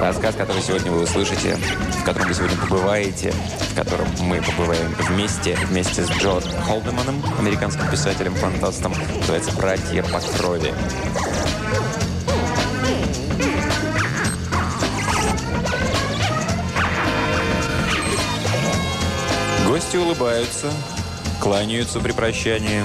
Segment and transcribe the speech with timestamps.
[0.00, 5.54] Рассказ, который сегодня вы услышите, в котором вы сегодня побываете, в котором мы побываем вместе,
[5.66, 10.72] вместе с Джо Холдеманом, американским писателем-фантастом, называется «Братья по крови».
[19.68, 20.72] Гости улыбаются,
[21.42, 22.84] кланяются при прощании.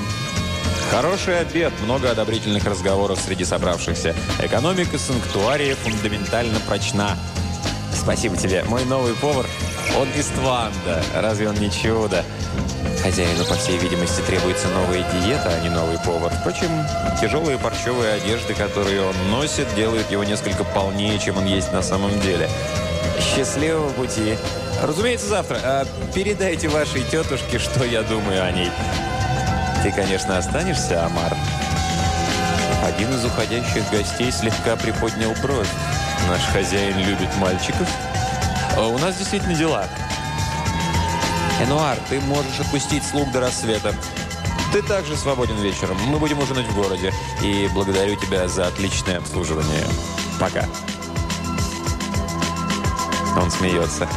[0.91, 4.15] Хороший обед, много одобрительных разговоров среди собравшихся.
[4.39, 7.17] Экономика санктуария фундаментально прочна.
[7.93, 8.63] Спасибо тебе.
[8.65, 9.45] Мой новый повар,
[9.99, 11.03] он из Тванда.
[11.15, 12.23] Разве он не чудо?
[13.01, 16.31] Хозяину, по всей видимости, требуется новая диета, а не новый повар.
[16.39, 16.69] Впрочем,
[17.19, 22.19] тяжелые парчевые одежды, которые он носит, делают его несколько полнее, чем он есть на самом
[22.21, 22.49] деле.
[23.19, 24.37] Счастливого пути!
[24.81, 25.59] Разумеется, завтра.
[25.63, 28.69] А передайте вашей тетушке, что я думаю о ней.
[29.85, 31.37] Ты, конечно, останешься, Амар?
[32.83, 35.69] Один из уходящих гостей слегка приподнял бровь.
[36.27, 37.87] Наш хозяин любит мальчиков.
[38.75, 39.85] А у нас действительно дела.
[41.61, 43.93] Энуар, ты можешь отпустить слуг до рассвета.
[44.73, 45.97] Ты также свободен вечером.
[46.07, 47.13] Мы будем ужинать в городе.
[47.43, 49.85] И благодарю тебя за отличное обслуживание.
[50.39, 50.65] Пока.
[53.39, 54.07] Он смеется.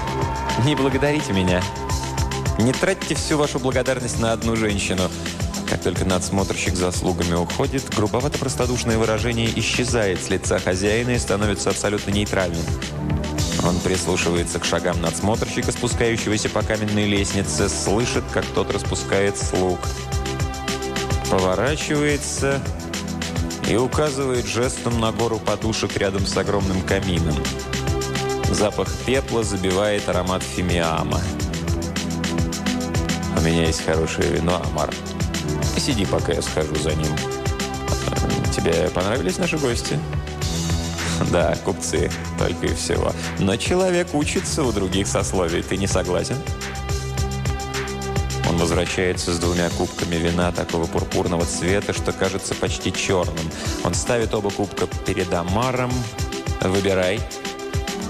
[0.64, 1.60] Не благодарите меня.
[2.56, 5.10] Не тратьте всю вашу благодарность на одну женщину.
[5.68, 12.10] Как только надсмотрщик за слугами уходит, грубовато-простодушное выражение исчезает с лица хозяина и становится абсолютно
[12.10, 12.64] нейтральным.
[13.66, 19.78] Он прислушивается к шагам надсмотрщика, спускающегося по каменной лестнице, слышит, как тот распускает слуг.
[21.30, 22.62] Поворачивается
[23.68, 27.36] и указывает жестом на гору подушек рядом с огромным камином.
[28.50, 31.20] Запах пепла забивает аромат фимиама.
[33.36, 34.90] «У меня есть хорошее вино, Амар.
[35.88, 37.16] Сиди, пока я схожу за ним.
[38.54, 39.98] Тебе понравились наши гости?»
[41.32, 43.10] «Да, купцы, только и всего.
[43.38, 45.62] Но человек учится у других сословий.
[45.62, 46.36] Ты не согласен?»
[48.50, 53.50] Он возвращается с двумя кубками вина такого пурпурного цвета, что кажется почти черным.
[53.82, 55.90] Он ставит оба кубка перед Амаром.
[56.60, 57.18] «Выбирай».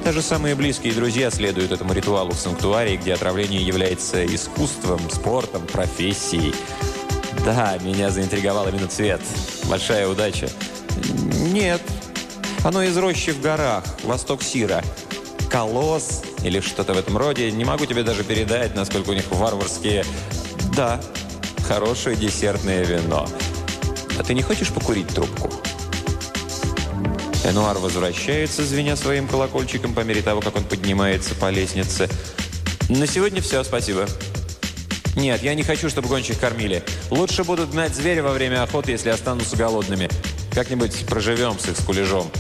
[0.05, 6.55] Даже самые близкие друзья следуют этому ритуалу в санктуарии, где отравление является искусством, спортом, профессией.
[7.44, 9.21] Да, меня заинтриговал именно цвет.
[9.65, 10.49] Большая удача.
[11.53, 11.81] Нет.
[12.65, 14.82] Оно из рощи в горах, восток Сира.
[15.50, 17.50] Колосс или что-то в этом роде.
[17.50, 20.04] Не могу тебе даже передать, насколько у них варварские...
[20.77, 21.00] Да,
[21.66, 23.27] хорошее десертное вино.
[24.19, 25.50] А ты не хочешь покурить трубку?
[27.44, 32.09] Энуар возвращается, звеня своим колокольчиком по мере того, как он поднимается по лестнице.
[32.88, 34.06] «На сегодня все, спасибо».
[35.19, 36.84] «Нет, я не хочу, чтобы гонщик кормили.
[37.11, 40.09] Лучше будут гнать зверя во время охоты, если останутся голодными.
[40.53, 42.31] Как-нибудь проживем с их скулежом».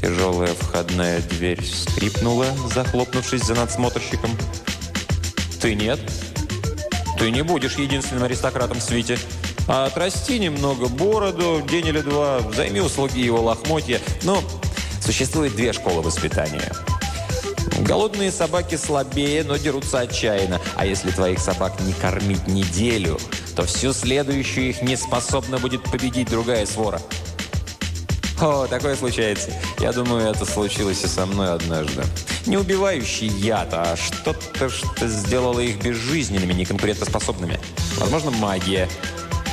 [0.00, 4.30] Тяжелая входная дверь скрипнула, захлопнувшись за надсмотрщиком.
[5.60, 6.00] «Ты нет?
[7.18, 9.18] Ты не будешь единственным аристократом в свите».
[9.68, 14.00] А отрасти немного бороду, день или два, займи услуги его лохмотья.
[14.22, 14.42] Но
[15.02, 16.72] существует две школы воспитания.
[17.80, 20.60] Голодные собаки слабее, но дерутся отчаянно.
[20.76, 23.18] А если твоих собак не кормить неделю,
[23.54, 27.00] то всю следующую их не способна будет победить другая свора.
[28.40, 29.50] О, такое случается.
[29.78, 32.02] Я думаю, это случилось и со мной однажды.
[32.46, 37.58] Не убивающий яд, а что-то, что сделало их безжизненными, неконкурентоспособными.
[37.98, 38.88] Возможно, магия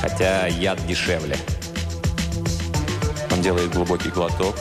[0.04, 1.36] хотя яд дешевле.
[3.32, 4.54] Он делает глубокий глоток,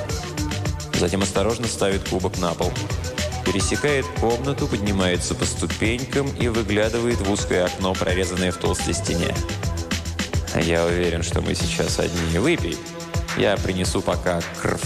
[0.93, 2.71] затем осторожно ставит кубок на пол.
[3.53, 9.31] Пересекает комнату, поднимается по ступенькам и выглядывает в узкое окно, прорезанное в толстой стене.
[10.59, 12.39] Я уверен, что мы сейчас одни.
[12.39, 12.75] Выпей.
[13.37, 14.81] Я принесу пока крв.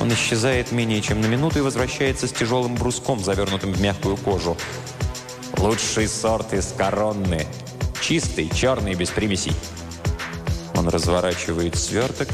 [0.00, 4.56] Он исчезает менее чем на минуту и возвращается с тяжелым бруском, завернутым в мягкую кожу.
[5.56, 7.46] Лучший сорт из коронны.
[8.00, 9.54] Чистый, черный, без примесей.
[10.74, 12.28] Он разворачивает сверток.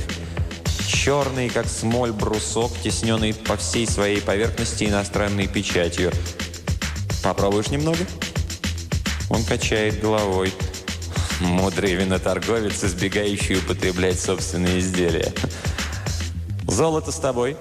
[0.86, 6.12] Черный, как смоль, брусок, тесненный по всей своей поверхности иностранной печатью.
[7.22, 8.00] Попробуешь немного?
[9.30, 10.52] Он качает головой.
[11.40, 15.32] Мудрый виноторговец, избегающий употреблять собственные изделия.
[16.68, 17.56] Золото с тобой.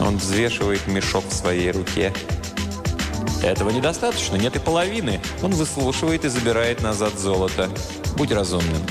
[0.00, 2.12] Он взвешивает мешок в своей руке.
[3.42, 5.20] Этого недостаточно, нет и половины.
[5.42, 7.70] Он выслушивает и забирает назад золото.
[8.16, 8.82] Будь разумным.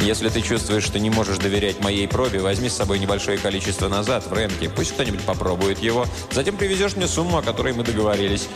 [0.00, 4.26] Если ты чувствуешь, что не можешь доверять моей пробе, возьми с собой небольшое количество назад,
[4.26, 4.70] в ремке.
[4.70, 6.06] Пусть кто-нибудь попробует его.
[6.30, 8.48] Затем привезешь мне сумму, о которой мы договорились.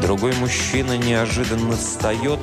[0.00, 2.38] Другой мужчина неожиданно встает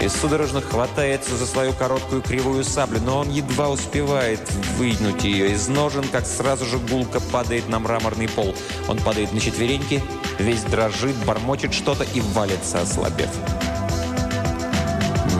[0.00, 4.40] и судорожно хватается за свою короткую кривую саблю, но он едва успевает
[4.76, 8.54] вынуть ее из ножен, как сразу же гулко падает на мраморный пол.
[8.88, 10.02] Он падает на четвереньки,
[10.38, 13.30] весь дрожит, бормочет что-то и валится, ослабев.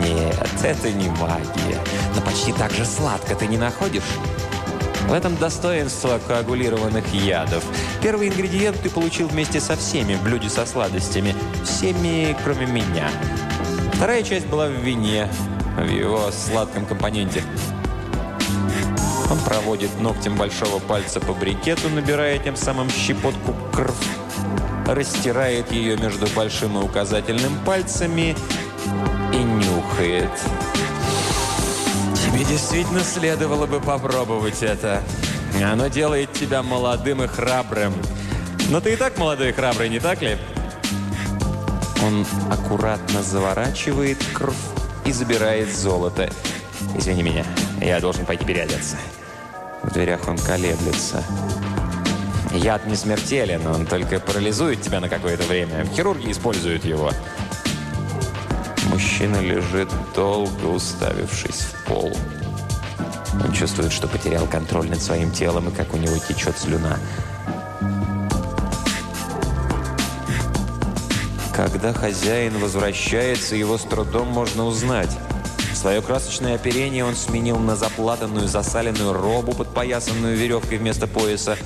[0.08, 1.78] Нет, это не магия,
[2.14, 4.02] но почти так же сладко ты не находишь?
[5.06, 7.62] В этом достоинство коагулированных ядов.
[8.02, 11.34] Первый ингредиент ты получил вместе со всеми в блюде со сладостями.
[11.64, 13.10] Всеми, кроме меня.
[13.94, 15.28] Вторая часть была в вине,
[15.76, 17.42] в его сладком компоненте.
[19.30, 23.94] Он проводит ногтем большого пальца по брикету, набирая тем самым щепотку крв.
[24.86, 28.34] Растирает ее между большим и указательным пальцами
[30.00, 30.30] и нюхает.
[32.14, 35.02] Тебе действительно следовало бы попробовать это.
[35.62, 37.94] Оно делает тебя молодым и храбрым.
[38.70, 40.36] Но ты и так молодой и храбрый, не так ли?
[42.04, 44.56] Он аккуратно заворачивает кровь
[45.04, 46.30] и забирает золото.
[46.96, 47.44] «Извини меня,
[47.80, 48.96] я должен пойти переодеться».
[49.82, 51.24] В дверях он колеблется.
[52.52, 55.84] Яд не смертелен, он только парализует тебя на какое-то время.
[55.94, 57.10] Хирурги используют его.
[58.98, 62.12] Мужчина лежит долго, уставившись в пол.
[63.32, 66.98] Он чувствует, что потерял контроль над своим телом и как у него течет слюна.
[71.54, 75.16] Когда хозяин возвращается, его с трудом можно узнать.
[75.76, 81.56] Свое красочное оперение он сменил на заплатанную, засаленную робу, подпоясанную веревкой вместо пояса.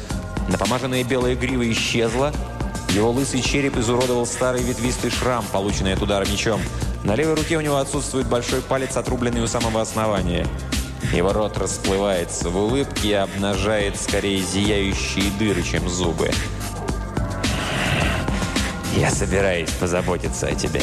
[0.50, 2.31] Напомаженная белая грива исчезла.
[2.90, 6.61] Его лысый череп изуродовал старый ветвистый шрам, полученный от удара мечом.
[7.04, 10.46] На левой руке у него отсутствует большой палец, отрубленный у самого основания.
[11.12, 16.31] Его рот расплывается в улыбке и обнажает скорее зияющие дыры, чем зубы.
[18.96, 20.82] Я собираюсь позаботиться о тебе.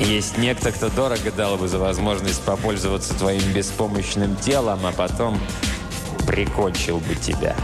[0.00, 5.38] Есть некто, кто дорого дал бы за возможность попользоваться твоим беспомощным телом, а потом
[6.26, 7.54] прикончил бы тебя.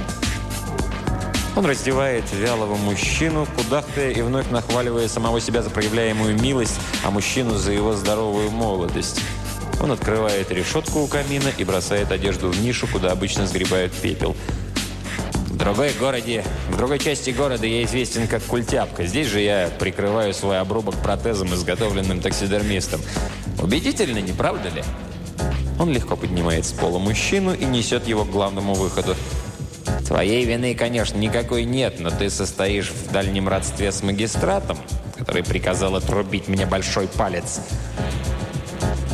[1.57, 7.57] Он раздевает вялого мужчину, кудахтая и вновь нахваливая самого себя за проявляемую милость, а мужчину
[7.57, 9.21] за его здоровую молодость.
[9.83, 14.37] Он открывает решетку у камина и бросает одежду в нишу, куда обычно сгребают пепел–
[15.61, 19.05] другой городе, в другой части города я известен как культяпка.
[19.05, 23.01] Здесь же я прикрываю свой обрубок протезом, изготовленным таксидермистом.
[23.63, 24.83] Убедительно, не правда ли?
[25.79, 29.15] Он легко поднимает с пола мужчину и несет его к главному выходу.
[30.07, 34.79] Твоей вины, конечно, никакой нет, но ты состоишь в дальнем родстве с магистратом,
[35.17, 37.61] который приказал отрубить мне большой палец.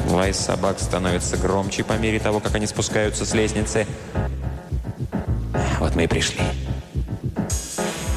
[0.08, 3.86] Лай собак становится громче по мере того, как они спускаются с лестницы.
[5.80, 6.40] Вот мы и пришли.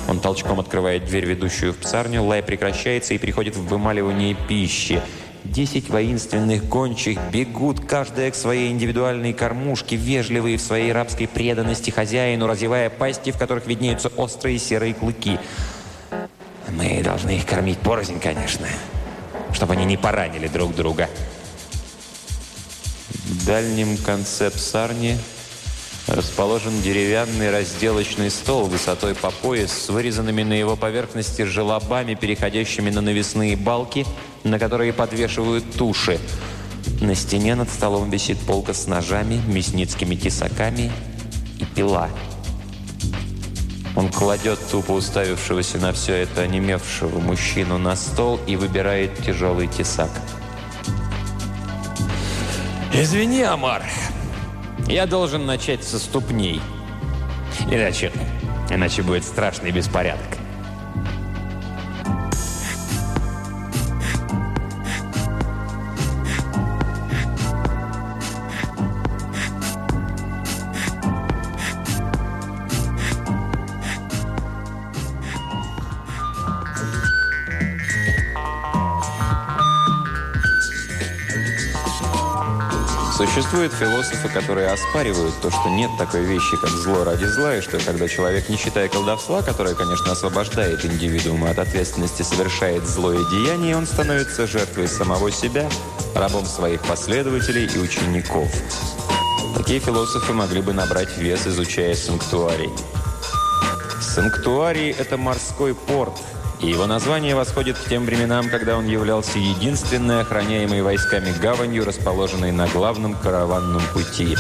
[0.08, 2.24] Он толчком открывает дверь, ведущую в псарню.
[2.24, 5.02] Лай прекращается и переходит в вымаливание пищи.
[5.50, 12.46] Десять воинственных гончих бегут, каждая к своей индивидуальной кормушке, вежливые в своей рабской преданности хозяину,
[12.46, 15.40] разевая пасти, в которых виднеются острые серые клыки.
[16.70, 18.68] Мы должны их кормить порознь, конечно,
[19.52, 21.10] чтобы они не поранили друг друга.
[23.10, 25.18] В дальнем конце псарни
[26.06, 33.02] расположен деревянный разделочный стол высотой по пояс с вырезанными на его поверхности желобами, переходящими на
[33.02, 34.06] навесные балки,
[34.44, 36.20] на которые подвешивают туши.
[37.02, 40.92] На стене над столом висит полка с ножами, мясницкими тесаками
[41.60, 42.10] и пила.
[43.96, 50.10] Он кладет тупо уставившегося на все это онемевшего мужчину на стол и выбирает тяжелый тесак.
[52.94, 53.84] «Извини, Амар,
[54.88, 56.62] я должен начать со ступней.
[57.70, 58.12] Иначе,
[58.70, 60.39] иначе будет страшный беспорядок.
[83.40, 87.80] Существуют философы, которые оспаривают то, что нет такой вещи, как зло ради зла, и что
[87.80, 93.88] когда человек, не считая колдовства, которое, конечно, освобождает индивидуума от ответственности, совершает злое деяние, он
[93.88, 95.70] становится жертвой самого себя,
[96.14, 98.52] рабом своих последователей и учеников.
[99.56, 102.72] Такие философы могли бы набрать вес, изучая санктуарий.
[104.02, 106.20] Санктуарий– это морской порт–
[106.62, 112.52] и его название восходит к тем временам, когда он являлся единственной охраняемой войсками гаванью, расположенной
[112.52, 114.36] на главном караванном пути.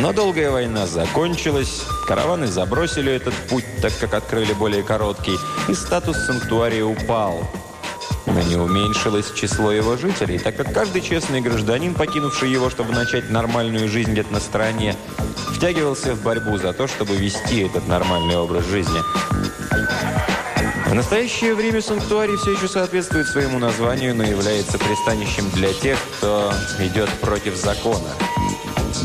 [0.00, 5.36] Но долгая война закончилась, караваны забросили этот путь, так как открыли более короткий,
[5.68, 7.42] и статус санктуария упал.
[8.26, 13.30] но не уменьшилось число его жителей, так как каждый честный гражданин, покинувший его, чтобы начать
[13.30, 14.94] нормальную жизнь где-то на стороне,
[15.54, 19.00] втягивался в борьбу за то, чтобы вести этот нормальный образ жизни.
[20.88, 26.50] В настоящее время санктуарий все еще соответствует своему названию, но является пристанищем для тех, кто
[26.80, 28.08] идет против закона.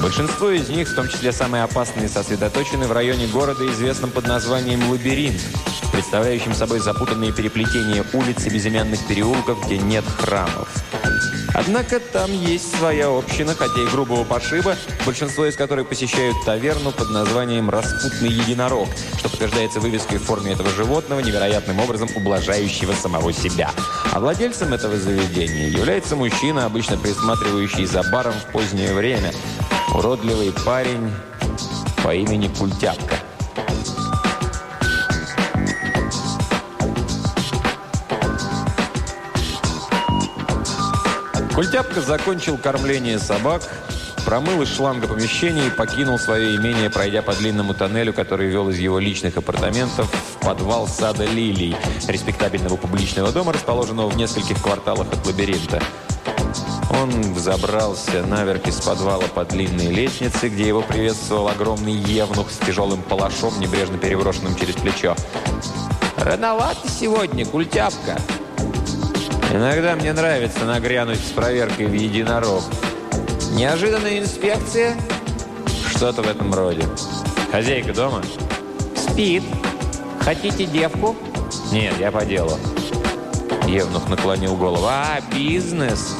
[0.02, 4.90] Большинство из них, в том числе самые опасные, сосредоточены в районе города, известном под названием
[4.90, 5.42] «Лабиринт»,
[5.92, 10.70] представляющим собой запутанные переплетения улиц и безымянных переулков, где нет храмов.
[11.54, 17.12] Однако там есть своя община, хотя и грубого пошиба, большинство из которых посещают таверну под
[17.12, 23.72] названием «Распутный единорог», что подтверждается вывеской в форме этого животного, невероятным образом ублажающего самого себя.
[24.12, 29.32] А владельцем этого заведения является мужчина, обычно присматривающий за баром в позднее время.
[29.94, 31.12] Уродливый парень
[32.04, 33.16] по имени Культяпка.
[41.54, 43.62] Культяпка закончил кормление собак,
[44.26, 48.80] промыл из шланга помещение и покинул свое имение, пройдя по длинному тоннелю, который вел из
[48.80, 51.76] его личных апартаментов в подвал сада «Лилий»,
[52.08, 55.80] респектабельного публичного дома, расположенного в нескольких кварталах от лабиринта.
[56.90, 63.04] Он взобрался наверх из подвала по длинной лестнице, где его приветствовал огромный евнух с тяжелым
[63.04, 65.16] палашом, небрежно переброшенным через плечо.
[66.18, 68.20] «Рановато сегодня, культяпка!»
[69.52, 72.64] Иногда мне нравится нагрянуть с проверкой в единорог.
[73.52, 74.96] Неожиданная инспекция?
[75.90, 76.84] Что-то в этом роде.
[77.52, 78.22] Хозяйка дома?
[78.96, 79.44] Спит.
[80.20, 81.16] Хотите девку?
[81.72, 82.58] Нет, я по делу.
[83.68, 84.86] Евнух наклонил голову.
[84.88, 86.16] А, бизнес?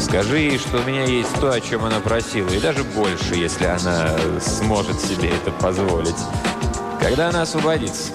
[0.00, 3.66] Скажи ей, что у меня есть то, о чем она просила, и даже больше, если
[3.66, 6.16] она сможет себе это позволить.
[7.00, 8.12] Когда она освободится?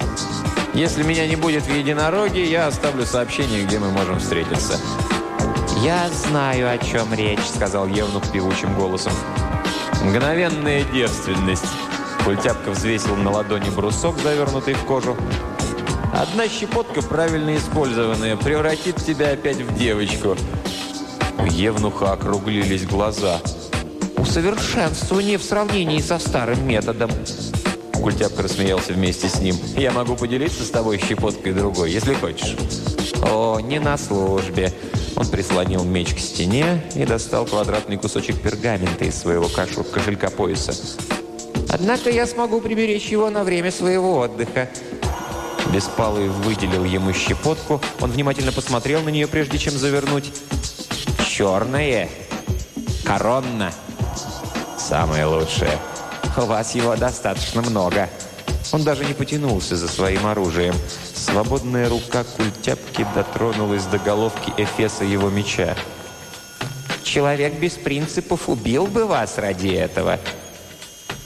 [0.78, 4.80] Если меня не будет в единороге, я оставлю сообщение, где мы можем встретиться».
[5.84, 9.12] «Я знаю, о чем речь»,— сказал Евнух певучим голосом.
[10.04, 11.66] «Мгновенная девственность».
[12.24, 15.18] Культяпка взвесил на ладони брусок, завернутый в кожу.
[16.14, 20.38] «Одна щепотка, правильно использованная, превратит тебя опять в девочку».
[21.40, 23.42] У Евнуха округлились глаза.
[24.16, 27.10] «Усовершенствование в сравнении со старым методом».
[28.02, 29.56] Культяпка рассмеялся вместе с ним.
[29.76, 32.56] «Я могу поделиться с тобой щепоткой другой, если хочешь».
[33.22, 34.72] «О, не на службе».
[35.16, 40.74] Он прислонил меч к стене и достал квадратный кусочек пергамента из своего кошелька пояса.
[41.70, 44.70] «Однако я смогу приберечь его на время своего отдыха».
[45.74, 47.82] Беспалый выделил ему щепотку.
[48.00, 50.32] Он внимательно посмотрел на нее, прежде чем завернуть.
[51.28, 52.08] «Черное.
[53.04, 53.74] Коронна.
[54.78, 55.78] Самое лучшее».
[56.38, 58.10] У вас его достаточно много».
[58.72, 60.76] Он даже не потянулся за своим оружием.
[61.16, 65.76] Свободная рука культяпки дотронулась до головки Эфеса его меча.
[67.04, 70.20] «Человек без принципов убил бы вас ради этого!»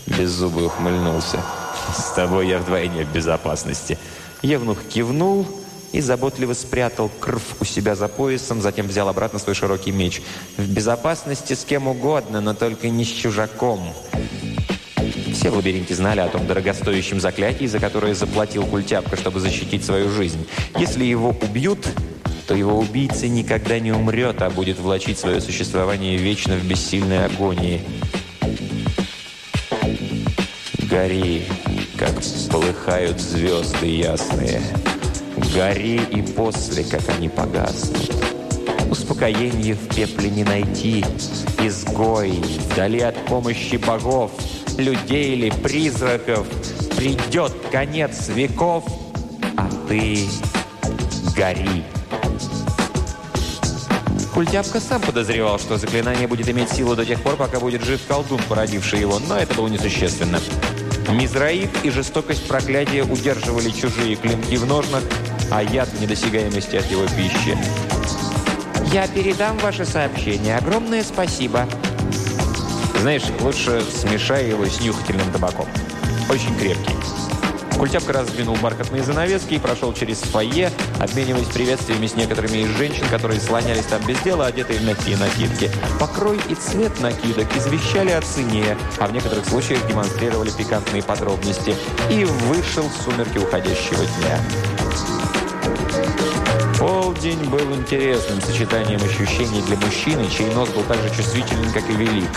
[0.05, 1.41] Беззубый ухмыльнулся.
[1.97, 3.97] «С тобой я вдвойне в безопасности».
[4.41, 5.47] Евнух кивнул
[5.91, 10.21] и заботливо спрятал крв у себя за поясом, затем взял обратно свой широкий меч.
[10.57, 13.93] «В безопасности с кем угодно, но только не с чужаком».
[15.33, 20.09] Все в лабиринте знали о том дорогостоящем заклятии, за которое заплатил культяпка, чтобы защитить свою
[20.09, 20.45] жизнь.
[20.77, 21.87] Если его убьют,
[22.47, 27.81] то его убийца никогда не умрет, а будет влачить свое существование вечно в бессильной агонии.
[30.89, 31.43] Гори,
[31.97, 32.11] как
[32.51, 34.61] полыхают звезды ясные.
[35.55, 38.30] Гори и после, как они погаснут.
[38.91, 41.05] Успокоение в пепле не найти.
[41.59, 44.31] Изгой, вдали от помощи богов—
[44.77, 46.45] людей или призраков.
[46.97, 48.83] Придет конец веков,
[49.55, 50.27] а ты
[51.35, 51.83] гори.
[54.33, 58.41] Культяпка сам подозревал, что заклинание будет иметь силу до тех пор, пока будет жив колдун,
[58.49, 60.39] породивший его, но это было несущественно.
[61.09, 65.03] Мизраид и жестокость проклятия удерживали чужие клинки в ножнах,
[65.49, 67.57] а яд в недосягаемости от его пищи.
[68.91, 70.57] «Я передам ваше сообщение.
[70.57, 71.67] Огромное спасибо»,
[73.01, 75.65] знаешь, лучше смешай его с нюхательным табаком.
[76.29, 76.93] Очень крепкий.
[77.75, 83.41] Культяпка раздвинул бархатные занавески и прошел через фойе, обмениваясь приветствиями с некоторыми из женщин, которые
[83.41, 85.71] слонялись там без дела, одетые в мягкие накидки.
[85.99, 91.73] Покрой и цвет накидок извещали о цене, а в некоторых случаях демонстрировали пикантные подробности.
[92.11, 94.39] И вышел в сумерки уходящего дня.
[97.21, 101.93] День был интересным сочетанием ощущений для мужчины, чей нос был так же чувствителен, как и
[101.93, 102.29] велик.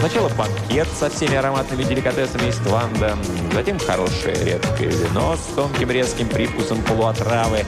[0.00, 3.16] Сначала банкет со всеми ароматными деликатесами из Тванда,
[3.54, 7.64] затем хорошее редкое вино с тонким резким привкусом полуотравы,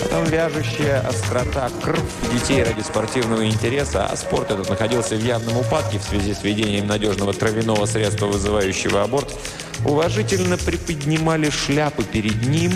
[0.00, 2.00] потом вяжущая острота крв
[2.32, 6.86] детей ради спортивного интереса, а спорт этот находился в явном упадке в связи с введением
[6.86, 9.36] надежного травяного средства, вызывающего аборт,
[9.84, 12.72] уважительно приподнимали шляпы перед ним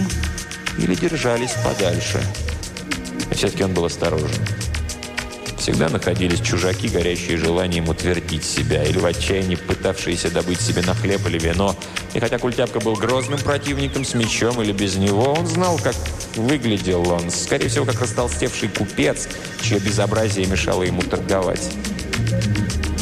[0.79, 2.21] или держались подальше.
[3.35, 4.31] И все-таки он был осторожен.
[5.59, 11.27] Всегда находились чужаки, горящие желанием утвердить себя, или в отчаянии пытавшиеся добыть себе на хлеб
[11.27, 11.75] или вино.
[12.13, 15.97] И хотя Культяпка был грозным противником с мечом или без него, он знал, как
[16.37, 17.31] выглядел он.
[17.31, 19.29] Скорее всего, как растолстевший купец,
[19.63, 21.71] чье безобразие мешало ему торговать.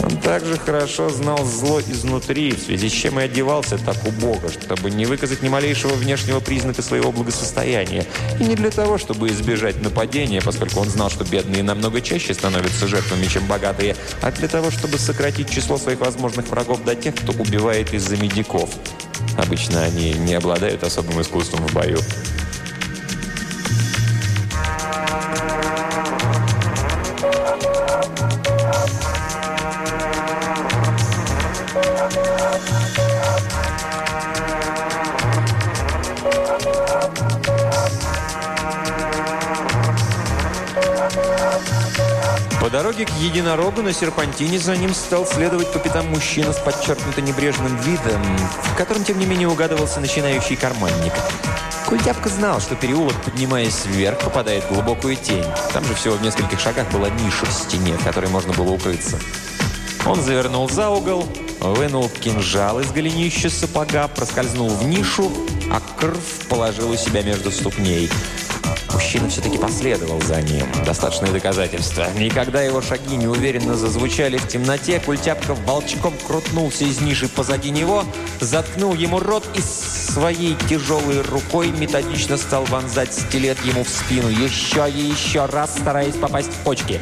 [0.03, 4.91] Он также хорошо знал зло изнутри, в связи с чем и одевался так убого, чтобы
[4.91, 8.05] не выказать ни малейшего внешнего признака своего благосостояния.
[8.41, 12.89] И не для того, чтобы избежать нападения, поскольку он знал, что бедные намного чаще становятся
[12.89, 17.33] жертвами, чем богатые, а для того, чтобы сократить число своих возможных врагов до тех, кто
[17.33, 18.71] убивает из-за медиков.
[19.37, 21.99] Обычно они не обладают особым искусством в бою.
[43.05, 48.23] К единорогу на серпантине за ним стал следовать по пятам мужчина с подчеркнуто небрежным видом,
[48.63, 51.13] в котором, тем не менее, угадывался начинающий карманник.
[51.87, 55.45] Культяпка знал, что переулок, поднимаясь вверх, попадает в глубокую тень.
[55.73, 59.19] Там же всего в нескольких шагах была ниша в стене, в которой можно было укрыться.
[60.07, 61.27] Он завернул за угол,
[61.59, 65.33] вынул кинжал из голенища сапога, проскользнул в нишу,
[65.73, 68.09] а крв положил у себя между ступней–
[69.03, 70.65] Мужчина все-таки последовал за ним.
[70.87, 72.07] Достаточные доказательства.
[72.17, 78.05] И когда его шаги неуверенно зазвучали в темноте, Культяпков волчком крутнулся из ниши позади него,
[78.41, 84.29] заткнул ему рот и своей тяжелой рукой методично стал вонзать стилет ему в спину.
[84.29, 87.01] Еще и еще раз, стараясь попасть в почки.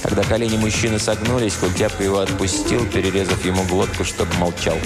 [0.00, 4.76] Когда колени мужчины согнулись, Культяпка его отпустил, перерезав ему глотку, чтобы молчал.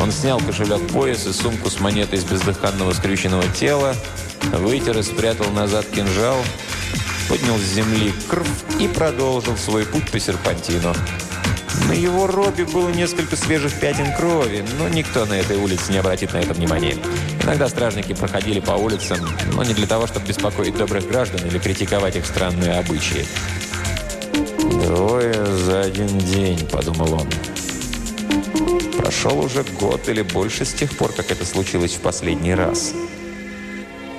[0.00, 3.94] Он снял кошелек пояс и сумку с монетой из бездыханного скрюченного тела,
[4.52, 6.36] вытер и спрятал назад кинжал,
[7.28, 8.46] поднял с земли крв
[8.80, 10.94] и продолжил свой путь по серпантину.
[11.88, 16.32] На его робе было несколько свежих пятен крови, но никто на этой улице не обратит
[16.32, 16.96] на это внимания.
[17.42, 19.18] Иногда стражники проходили по улицам,
[19.52, 23.26] но не для того, чтобы беспокоить добрых граждан или критиковать их странные обычаи.
[24.86, 27.28] «Двое за один день»,— подумал он.
[28.96, 32.94] Прошел уже год или больше с тех пор, как это случилось в последний раз.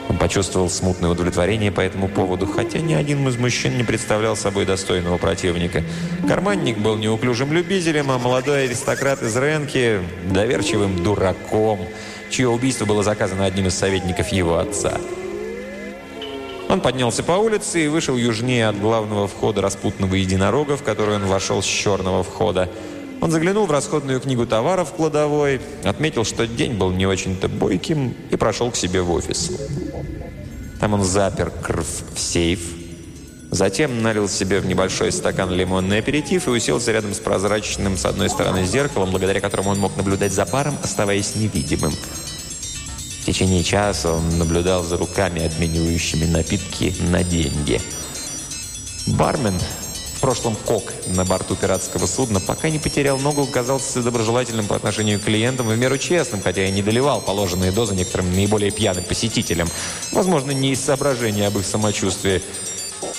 [0.07, 4.65] Он почувствовал смутное удовлетворение по этому поводу, хотя ни один из мужчин не представлял собой
[4.65, 5.83] достойного противника.
[6.27, 9.99] Карманник был неуклюжим любителем, а молодой аристократ из Ренки–
[10.31, 11.79] доверчивым дураком,
[12.29, 14.99] чье убийство было заказано одним из советников его отца.
[16.69, 21.25] Он поднялся по улице и вышел южнее от главного входа распутного единорога, в который он
[21.25, 22.69] вошел с черного входа–
[23.25, 28.13] он заглянул в расходную книгу товаров в кладовой, отметил, что день был не очень-то бойким
[28.29, 29.49] и прошел к себе в офис.
[30.79, 32.59] Там он запер крв в сейф,
[33.49, 38.29] затем налил себе в небольшой стакан лимонный аперитив и уселся рядом с прозрачным с одной
[38.29, 41.93] стороны зеркалом, благодаря которому он мог наблюдать за паром, оставаясь невидимым.
[43.21, 47.81] В течение часа он наблюдал за руками, обменивающими напитки на деньги.
[49.07, 49.55] Бармен
[50.25, 55.25] прошлом кок на борту пиратского судна, пока не потерял ногу, казался доброжелательным по отношению к
[55.25, 59.69] клиентам и в меру честным, хотя и не доливал положенные дозы некоторым наиболее пьяным посетителям.
[60.11, 62.41] Возможно, не из соображения об их самочувствии.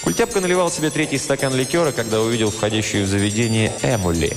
[0.02, 4.36] Культяпка наливал себе третий стакан ликера, когда увидел входящую в заведение Эмули,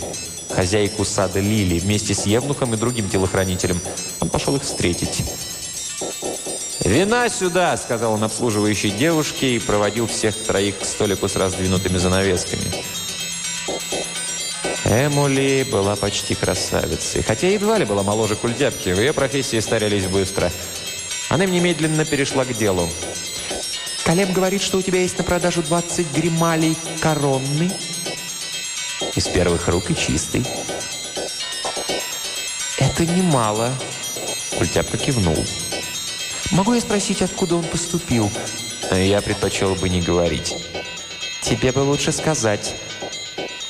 [0.51, 3.82] хозяйку сада Лили, вместе с Евнухом и другим телохранителем.
[4.19, 5.23] Он пошел их встретить.
[6.89, 12.63] «Вина сюда!»– сказал он обслуживающей девушке и проводил всех троих к столику с раздвинутыми занавесками.
[14.86, 20.52] Эмули была почти красавицей, хотя едва ли была моложе культяпки, в ее профессии старялись быстро.
[21.30, 22.89] Она немедленно перешла к делу.
[24.04, 27.71] «Колеб говорит, что у тебя есть на продажу 20 грималей коронны».
[29.15, 30.43] «Из первых рук и чистый».
[32.80, 33.71] «Это немало»,–
[34.58, 35.38] культяпка кивнул.
[36.51, 38.31] Могу я спросить, откуда он поступил?
[38.91, 40.55] Я предпочел бы не говорить.
[41.43, 42.75] Тебе бы лучше сказать.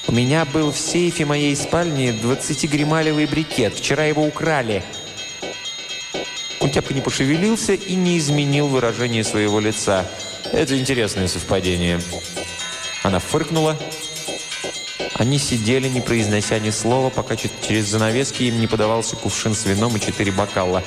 [0.08, 3.76] У меня был в сейфе моей спальни 20-грималевый брикет.
[3.76, 4.82] Вчера его украли.
[6.60, 10.06] Кутяпка не пошевелился и не изменил выражение своего лица.
[10.54, 12.00] Это интересное совпадение.
[13.04, 13.78] Она фыркнула.
[15.16, 19.98] Они сидели, не произнося ни слова, пока через занавески им не подавался кувшин с вином
[19.98, 20.82] и четыре бокала.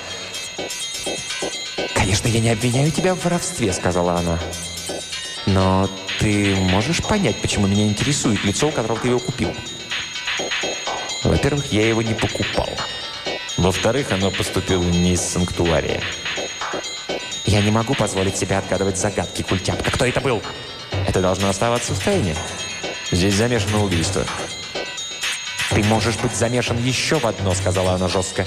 [2.22, 4.38] «Конечно, я не обвиняю тебя в воровстве»,— сказала она.
[5.46, 9.52] «Но ты можешь понять, почему меня интересует лицо, у которого ты его купил?»
[11.24, 12.68] «Во-первых, я его не покупал.
[13.56, 16.00] Во-вторых, оно поступило не из санктуария».
[17.44, 19.90] «Я не могу позволить себе отгадывать загадки, культяпка.
[19.90, 20.42] Кто это был?»
[21.08, 22.36] «Это должно оставаться в тайне.
[23.10, 24.24] Здесь замешано убийство».
[25.70, 28.46] «Ты можешь быть замешан еще в одно»,— сказала она жестко.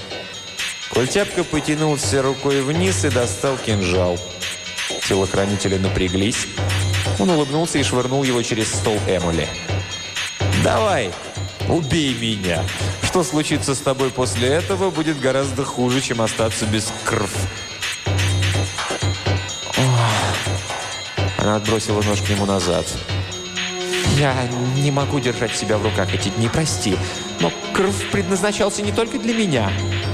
[0.95, 4.17] Культяпка потянулся рукой вниз и достал кинжал.
[5.09, 6.47] Телохранители напряглись.
[7.19, 9.45] Он улыбнулся и швырнул его через стол Эмули.
[10.63, 11.11] «Давай,
[11.67, 12.63] убей меня.
[13.03, 17.29] Что случится с тобой после этого, будет гораздо хуже, чем остаться без крв».
[21.37, 22.87] Она отбросила нож к нему назад.
[24.17, 24.33] «Я
[24.77, 26.97] не могу держать себя в руках эти дни, прости.
[27.41, 29.69] Но крв предназначался не только для меня.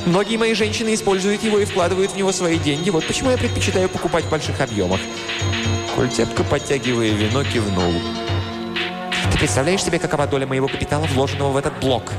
[0.07, 2.89] Многие мои женщины используют его и вкладывают в него свои деньги.
[2.89, 4.99] Вот почему я предпочитаю покупать в больших объемах».
[5.95, 7.93] Культепка, подтягивая вино, кивнул.
[9.31, 12.11] «Ты представляешь себе, какова доля моего капитала, вложенного в этот блок?»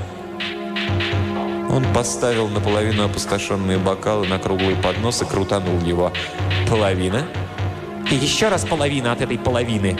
[1.68, 6.12] Он поставил наполовину опустошенные бокалы на круглый поднос и крутанул его.
[6.68, 7.26] «Половина?»
[8.12, 9.96] И еще раз половина от этой половины.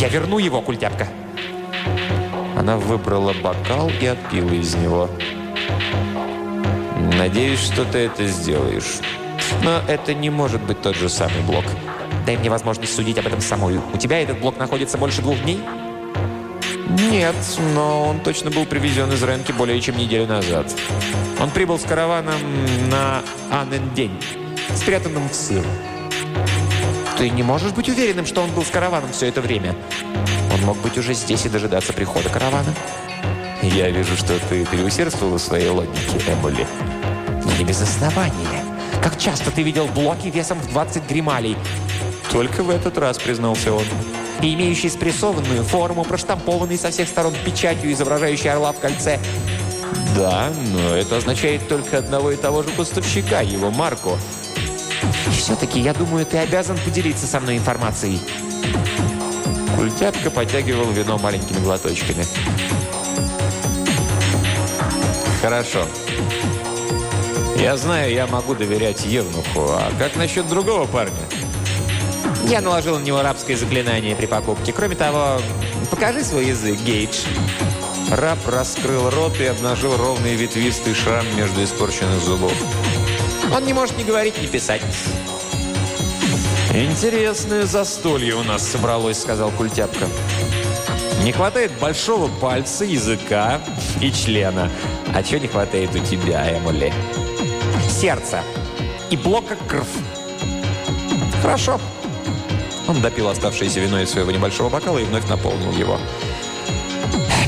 [0.00, 1.06] Я верну его, культяпка.
[2.56, 5.10] Она выбрала бокал и отпила из него.
[7.18, 9.00] Надеюсь, что ты это сделаешь.
[9.62, 11.66] Но это не может быть тот же самый блок.
[12.24, 13.78] Дай мне возможность судить об этом самой.
[13.92, 15.60] У тебя этот блок находится больше двух дней?
[17.10, 17.36] Нет,
[17.74, 20.74] но он точно был привезен из Ренки более чем неделю назад.
[21.38, 22.40] Он прибыл с караваном
[22.88, 24.18] на Аннен день,
[24.74, 25.64] спрятанным в сыр.
[27.20, 29.76] Ты не можешь быть уверенным, что он был с караваном все это время.
[30.54, 32.74] Он мог быть уже здесь и дожидаться прихода каравана.
[33.60, 36.66] Я вижу, что ты переусердствовала в своей логике, Эмили.
[37.44, 38.64] Но не без основания.
[39.02, 41.58] Как часто ты видел блоки весом в 20 грималей?
[42.32, 43.84] Только в этот раз, признался он.
[44.40, 49.20] И имеющий спрессованную форму, проштампованный со всех сторон печатью, изображающей орла в кольце.
[50.16, 54.16] Да, но это означает только одного и того же поставщика, его марку.
[55.26, 58.20] И все-таки, я думаю, ты обязан поделиться со мной информацией.
[59.76, 62.24] Культяпка подтягивал вино маленькими глоточками.
[65.40, 65.86] Хорошо.
[67.56, 69.70] Я знаю, я могу доверять Евнуху.
[69.70, 71.20] А как насчет другого парня?
[72.44, 74.72] Я наложил на него арабское заклинание при покупке.
[74.72, 75.40] Кроме того,
[75.90, 77.20] покажи свой язык, Гейдж.
[78.10, 82.52] Раб раскрыл рот и обнажил ровный ветвистый шрам между испорченных зубов.
[83.54, 84.82] Он не может ни говорить, ни писать.
[86.72, 90.06] «Интересное застолье у нас собралось»,— сказал Культяпка.
[91.24, 93.60] «Не хватает большого пальца, языка
[94.00, 94.70] и члена.
[95.12, 96.92] А чего не хватает у тебя, Эмули?»
[97.90, 98.42] «Сердца
[99.10, 99.88] и блока крв».
[101.42, 101.80] «Хорошо».
[102.86, 105.98] Он допил оставшееся вино из своего небольшого бокала и вновь наполнил его.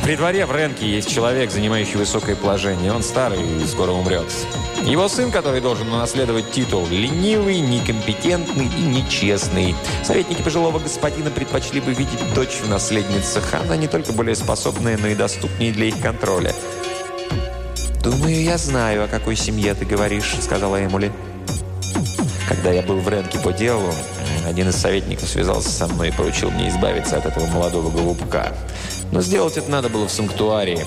[0.03, 2.93] При дворе в Ренке есть человек, занимающий высокое положение.
[2.93, 4.27] Он старый и скоро умрет.
[4.87, 9.77] Его сын, который должен унаследовать титул, ленивый, некомпетентный и нечестный.
[10.05, 13.55] Советники пожилого господина предпочли бы видеть дочь в наследницах.
[13.55, 16.53] Она не только более способная, но и доступнее для их контроля.
[18.03, 21.13] «Думаю, я знаю, о какой семье ты говоришь»,— сказала Эмули.
[22.49, 23.95] Когда я был в Ренке по делу,
[24.45, 28.53] один из советников связался со мной и поручил мне избавиться от этого молодого голубка.
[29.13, 30.85] Но сделать это надо было в санктуарии.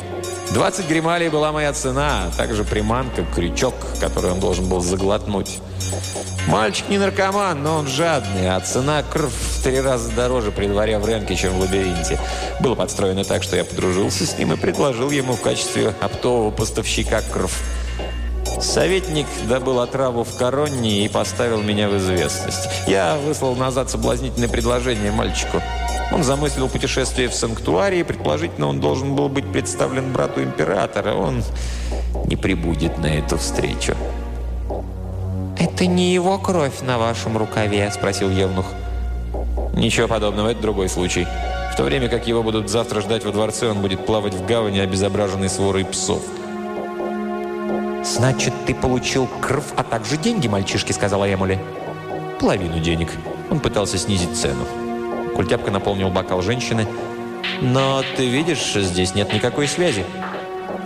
[0.53, 5.59] 20 грималей была моя цена, а также приманка, крючок, который он должен был заглотнуть.
[6.47, 10.99] Мальчик не наркоман, но он жадный, а цена крв в три раза дороже при дворе
[10.99, 12.19] в Ренке, чем в лабиринте.
[12.59, 17.21] Было подстроено так, что я подружился с ним и предложил ему в качестве оптового поставщика
[17.33, 17.51] крв.
[18.61, 22.69] Советник добыл отраву в Коронне и поставил меня в известность.
[22.87, 25.61] Я выслал назад соблазнительное предложение мальчику.
[26.11, 31.13] Он замыслил путешествие в санктуарий, предположительно, он должен был быть представлен брату императора.
[31.13, 31.43] Он
[32.25, 33.95] не прибудет на эту встречу.
[35.57, 38.65] «Это не его кровь на вашем рукаве?»– спросил Евнух.
[39.73, 41.27] «Ничего подобного, это другой случай.
[41.73, 44.79] В то время как его будут завтра ждать во дворце, он будет плавать в гавани,
[44.79, 46.21] обезображенный сворой псов».
[48.05, 51.59] «Значит, ты получил кровь, а также деньги, мальчишки?»– сказала Эмули.
[52.39, 53.09] «Половину денег».
[53.49, 54.65] Он пытался снизить цену.
[55.35, 56.87] Культяпка наполнил бокал женщины.
[57.61, 60.05] «Но ты видишь, здесь нет никакой связи».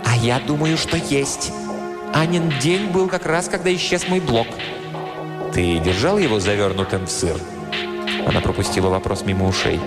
[0.04, 1.52] «А я думаю, что есть.
[2.12, 4.48] Анин день был как раз, когда исчез мой блок».
[5.54, 7.36] «Ты держал его завернутым в сыр?»
[8.26, 9.80] Она пропустила вопрос мимо ушей.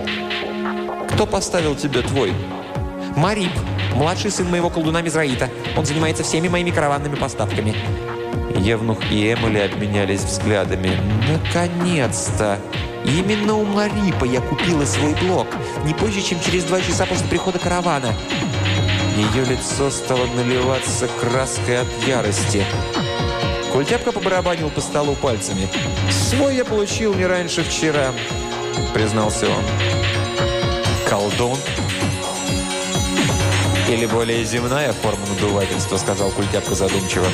[1.12, 2.32] «Кто поставил тебе твой?»
[3.16, 3.52] «Марип,
[3.94, 5.50] младший сын моего колдуна Мизраита.
[5.76, 7.74] Он занимается всеми моими караванными поставками».
[8.56, 10.92] Евнух и Эмили обменялись взглядами.
[11.28, 12.58] «Наконец-то!
[13.04, 15.46] Именно у Марипа я купила свой блок.
[15.84, 18.14] Не позже, чем через два часа после прихода каравана».
[19.16, 22.64] Ее лицо стало наливаться краской от ярости.
[23.72, 25.68] Культяпка побарабанил по столу пальцами.
[26.10, 28.12] «Свой я получил не раньше вчера»,—
[28.94, 29.64] признался он.
[31.08, 31.58] «Колдун?»
[33.88, 37.26] «Или более земная форма надувательства»,— сказал Культяпка задумчиво.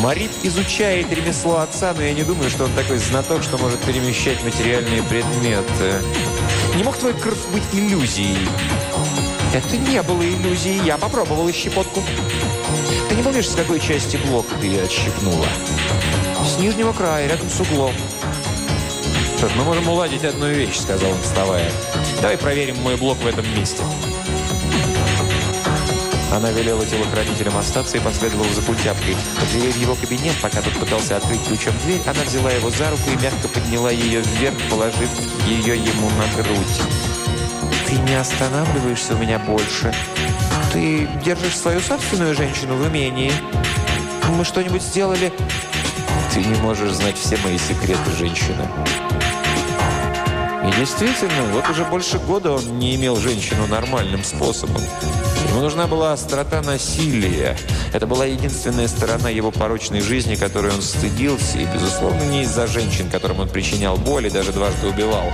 [0.00, 4.42] «Марит изучает ремесло отца, но я не думаю, что он такой знаток, что может перемещать
[4.44, 5.94] материальные предметы.
[6.76, 8.48] Не мог твой крв быть иллюзией?»
[9.52, 12.00] «Это не было иллюзией, я попробовала щепотку».
[13.08, 15.46] «Ты не помнишь, с какой части блока ты ее отщипнула?»
[16.46, 17.92] «С нижнего края, рядом с углом».
[19.38, 21.70] «Что мы можем уладить одну вещь»,— сказал он, вставая.
[22.22, 23.82] «Давай проверим мой блок в этом месте».
[26.32, 29.16] Она велела телохранителям остаться и последовала за культяпкой.
[29.38, 33.10] Подвели в его кабинет, пока тот пытался открыть ключом дверь, она взяла его за руку
[33.10, 35.08] и мягко подняла ее вверх, положив
[35.46, 36.80] ее ему на грудь.
[37.86, 39.94] «Ты не останавливаешься у меня больше.
[40.72, 43.32] Ты держишь свою собственную женщину в имении.
[44.28, 45.32] Мы что-нибудь сделали?»
[46.34, 48.68] «Ты не можешь знать все мои секреты, женщина».
[50.66, 54.82] И действительно, вот уже больше года он не имел женщину нормальным способом.
[55.50, 57.56] Ему нужна была острота насилия.
[57.92, 63.08] Это была единственная сторона его порочной жизни, которой он стыдился, и, безусловно, не из-за женщин,
[63.10, 65.32] которым он причинял боль и даже дважды убивал.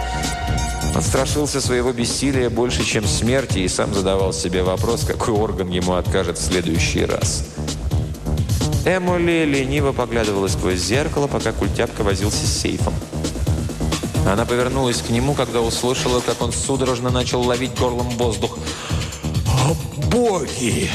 [0.95, 5.95] Он страшился своего бессилия больше, чем смерти, и сам задавал себе вопрос, какой орган ему
[5.95, 7.45] откажет в следующий раз.
[8.85, 12.93] Эмоли лениво поглядывала сквозь зеркало, пока культяпка возился с сейфом.
[14.27, 18.59] Она повернулась к нему, когда услышала, как он судорожно начал ловить горлом воздух.
[20.13, 20.91] «О, боги!»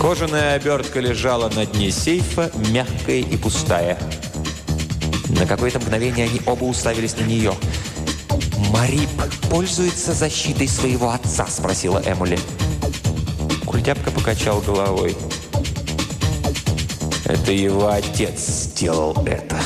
[0.00, 3.98] Кожаная обертка лежала на дне сейфа, мягкая и пустая.
[5.28, 7.54] На какое-то мгновение они оба уставились на нее.
[8.70, 9.08] «Марип
[9.50, 12.38] пользуется защитой своего отца?»– спросила Эмули.
[13.64, 15.16] Культяпка покачал головой.
[17.24, 19.56] «Это его отец сделал это».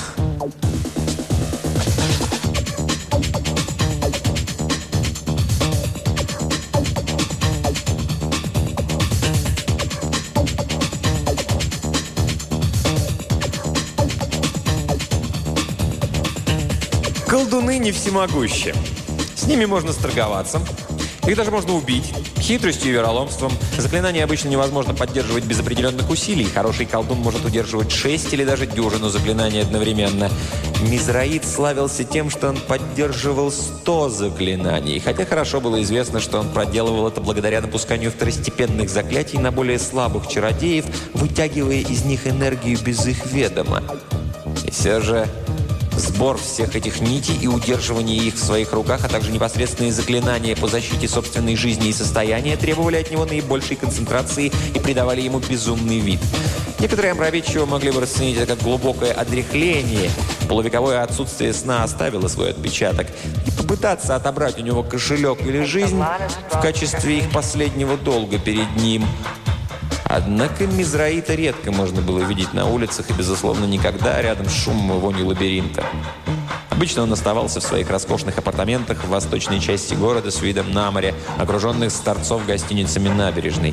[17.81, 18.75] Не всемогущи.
[19.35, 20.61] С ними можно сторговаться.
[21.27, 22.12] Их даже можно убить.
[22.38, 23.53] Хитростью и вероломством.
[23.79, 26.45] Заклинание обычно невозможно поддерживать без определенных усилий.
[26.45, 30.31] Хороший колдун может удерживать шесть или даже дюжину заклинаний одновременно.
[30.83, 34.99] Мизраид славился тем, что он поддерживал 100 заклинаний.
[34.99, 40.27] Хотя хорошо было известно, что он проделывал это благодаря напусканию второстепенных заклятий на более слабых
[40.29, 43.83] чародеев, вытягивая из них энергию без их ведома.
[44.66, 45.29] И все же
[45.96, 50.68] Сбор всех этих нитей и удерживание их в своих руках, а также непосредственные заклинания по
[50.68, 56.20] защите собственной жизни и состояния требовали от него наибольшей концентрации и придавали ему безумный вид.
[56.79, 60.11] Некоторые омраведчиво могли бы расценить это как глубокое отрехление.
[60.48, 63.07] Полувековое отсутствие сна оставило свой отпечаток.
[63.46, 66.03] И попытаться отобрать у него кошелек или жизнь
[66.50, 69.05] в качестве их последнего долга перед ним–
[70.12, 75.01] Однако Мизраита редко можно было видеть на улицах и, безусловно, никогда рядом с шумом и
[75.01, 75.85] вонью лабиринта.
[76.70, 81.14] Обычно он оставался в своих роскошных апартаментах в восточной части города с видом на море,
[81.38, 83.73] окруженных с торцов гостиницами набережной.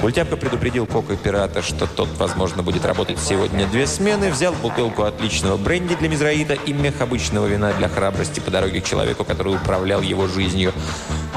[0.00, 5.56] Культяпка предупредил Кока пирата, что тот, возможно, будет работать сегодня две смены, взял бутылку отличного
[5.56, 10.02] бренди для Мизраита и мех обычного вина для храбрости по дороге к человеку, который управлял
[10.02, 10.72] его жизнью.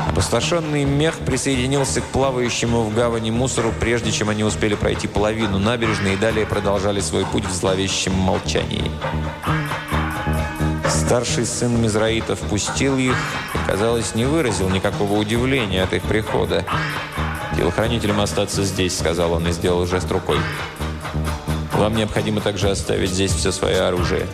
[0.09, 6.13] Опустошенный мех присоединился к плавающему в гавани мусору, прежде чем они успели пройти половину набережной
[6.13, 8.91] и далее продолжали свой путь в зловещем молчании.
[10.87, 13.15] Старший сын Мизраита впустил их
[13.55, 16.65] и, казалось, не выразил никакого удивления от их прихода.
[17.59, 20.37] «Телохранителям остаться здесь»,— сказал он и сделал жест рукой.
[21.73, 24.27] «Вам необходимо также оставить здесь все свое оружие».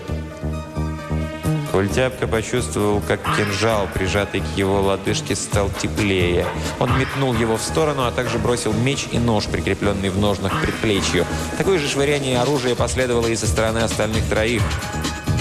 [1.71, 6.45] Культяпка почувствовал, как кинжал, прижатый к его лодыжке, стал теплее.
[6.79, 11.25] Он метнул его в сторону, а также бросил меч и нож, прикрепленный в ножнах предплечью.
[11.57, 14.61] Такое же швыряние оружия последовало и со стороны остальных троих.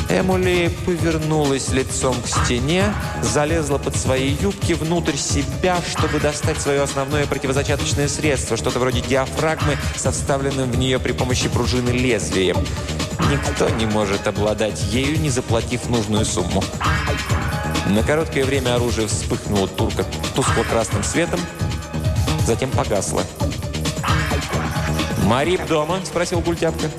[0.09, 7.27] Эмули повернулась лицом к стене, залезла под свои юбки внутрь себя, чтобы достать свое основное
[7.27, 12.57] противозачаточное средство, что-то вроде диафрагмы со вставленным в нее при помощи пружины лезвием.
[13.31, 16.63] Никто не может обладать ею, не заплатив нужную сумму.
[17.89, 21.41] На короткое время оружие вспыхнуло турка тускло-красным светом,
[22.47, 23.23] затем погасло.
[25.25, 26.91] «Марип дома?»– спросил Гультяпка.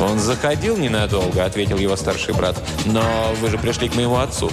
[0.00, 2.56] «Он заходил ненадолго»,— ответил его старший брат.
[2.84, 3.02] «Но
[3.40, 4.50] вы же пришли к моему отцу».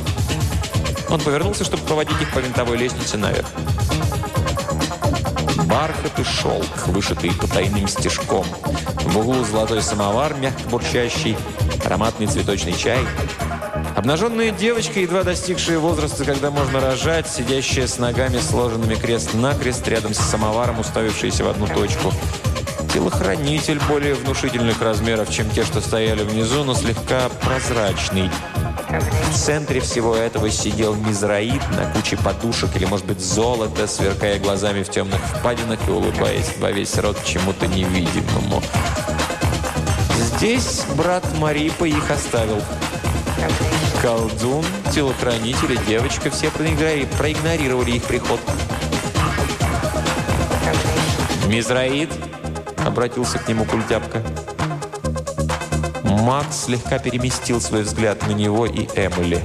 [1.09, 3.47] Он повернулся, чтобы проводить их по винтовой лестнице наверх.
[5.65, 8.45] Бархат и шелк, вышитый потайным стежком.
[9.05, 11.35] В углу золотой самовар, мягко бурчащий,
[11.85, 12.99] ароматный цветочный чай.
[13.95, 20.19] Обнаженная девочка, едва достигшая возраста, когда можно рожать, сидящая с ногами, сложенными крест-накрест, рядом с
[20.19, 22.13] самоваром, уставившаяся в одну точку–
[22.93, 28.29] Телохранитель более внушительных размеров, чем те, что стояли внизу, но слегка прозрачный.
[29.31, 34.83] В центре всего этого сидел мизраид на куче подушек или, может быть, золото, сверкая глазами
[34.83, 38.61] в темных впадинах и улыбаясь во весь рот чему-то невидимому.
[40.17, 42.61] Здесь брат Марипа их оставил.
[44.01, 48.39] Колдун, телохранитель и девочка все проигнорировали их приход.
[51.47, 52.09] Мизраид
[52.85, 54.21] обратился к нему культяпка.
[56.03, 59.43] Макс слегка переместил свой взгляд на него и Эмили.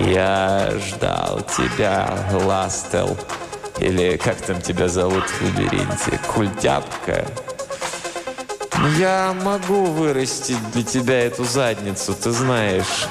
[0.00, 3.16] «Я ждал тебя, Ластел.
[3.78, 6.20] Или как там тебя зовут в лабиринте?
[6.34, 7.26] Культяпка?»
[8.98, 13.08] «Я могу вырастить для тебя эту задницу, ты знаешь.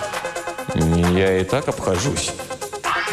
[0.75, 2.31] Я и так обхожусь».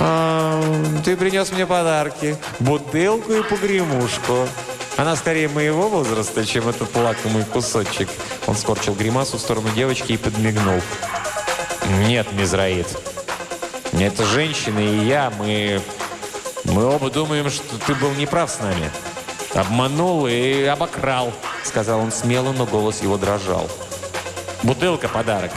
[0.04, 0.60] А,
[1.04, 2.36] ты принес мне подарки.
[2.58, 4.48] Бутылку и погремушку.
[4.96, 8.08] Она скорее моего возраста, чем этот лакомый кусочек.
[8.48, 10.80] Он скорчил гримасу в сторону девочки и подмигнул.
[12.08, 12.88] Нет, Мизраид.
[13.92, 15.80] Это женщина и я, мы...
[16.64, 18.90] Мы оба думаем, что ты был неправ с нами.
[19.54, 23.68] Обманул и обокрал, сказал он смело, но голос его дрожал.
[24.64, 25.52] Бутылка– подарок.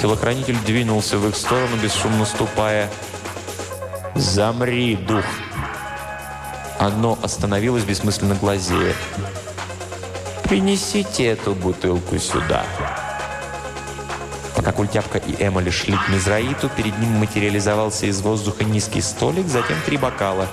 [0.00, 2.88] Телохранитель двинулся в их сторону, бесшумно ступая.
[4.14, 5.24] «Замри, дух!»
[6.78, 8.94] Оно остановилось, бессмысленно глазея.
[10.44, 12.64] «Принесите эту бутылку сюда!»
[14.56, 19.76] Пока Культяпка и Эмили шли к Мизраиту, перед ним материализовался из воздуха низкий столик, затем
[19.84, 20.48] три бокала.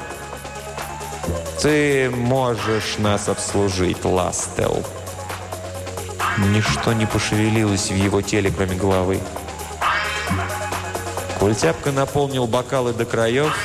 [1.62, 4.86] «Ты можешь нас обслужить, Ластел!»
[6.38, 9.20] Ничто не пошевелилось в его теле, кроме головы.
[11.48, 13.58] Культяпка наполнил бокалы до краев.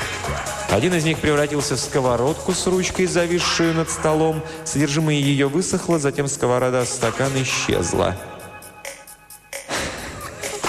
[0.70, 4.40] Один из них превратился в сковородку с ручкой, зависшую над столом.
[4.64, 8.16] Содержимое ее высохло, затем сковорода стакан исчезла.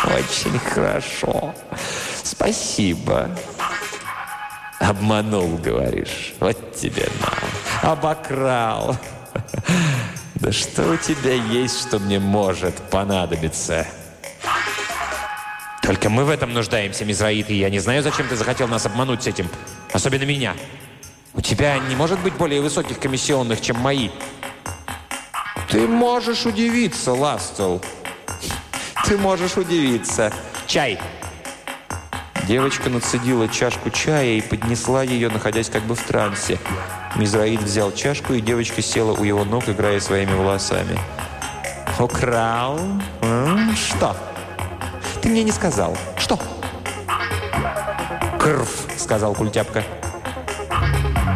[0.03, 1.53] «Очень хорошо.
[2.23, 3.29] Спасибо».
[4.79, 6.33] «Обманул, говоришь?
[6.39, 7.91] Вот тебе на.
[7.91, 8.97] Обокрал.
[10.33, 13.85] Да что у тебя есть, что мне может понадобиться?»
[15.83, 19.23] «Только мы в этом нуждаемся, Мизраид, и я не знаю, зачем ты захотел нас обмануть
[19.23, 19.49] с этим.
[19.91, 20.55] Особенно меня.
[21.33, 24.09] У тебя не может быть более высоких комиссионных, чем мои».
[25.69, 27.81] «Ты можешь удивиться, Ластел.
[29.05, 30.31] Ты можешь удивиться.
[30.67, 30.99] Чай!»
[32.47, 36.59] Девочка нацедила чашку чая и поднесла ее, находясь как бы в трансе.
[37.15, 40.97] Мизраид взял чашку, и девочка села у его ног, играя своими волосами.
[41.99, 42.79] «Украл?
[43.21, 43.75] М?
[43.75, 44.15] Что?
[45.23, 45.95] Ты мне не сказал.
[46.17, 46.37] Что?»
[48.37, 49.85] «Крв»,— сказал Культяпка.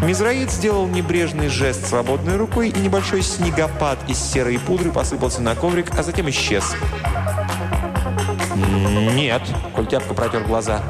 [0.04, 5.97] Мизраид сделал небрежный жест свободной рукой, и небольшой снегопад из серой пудры посыпался на коврик,
[5.97, 6.76] а затем исчез.
[9.15, 9.41] «Нет»,—
[9.73, 10.82] Культяпка протер глаза.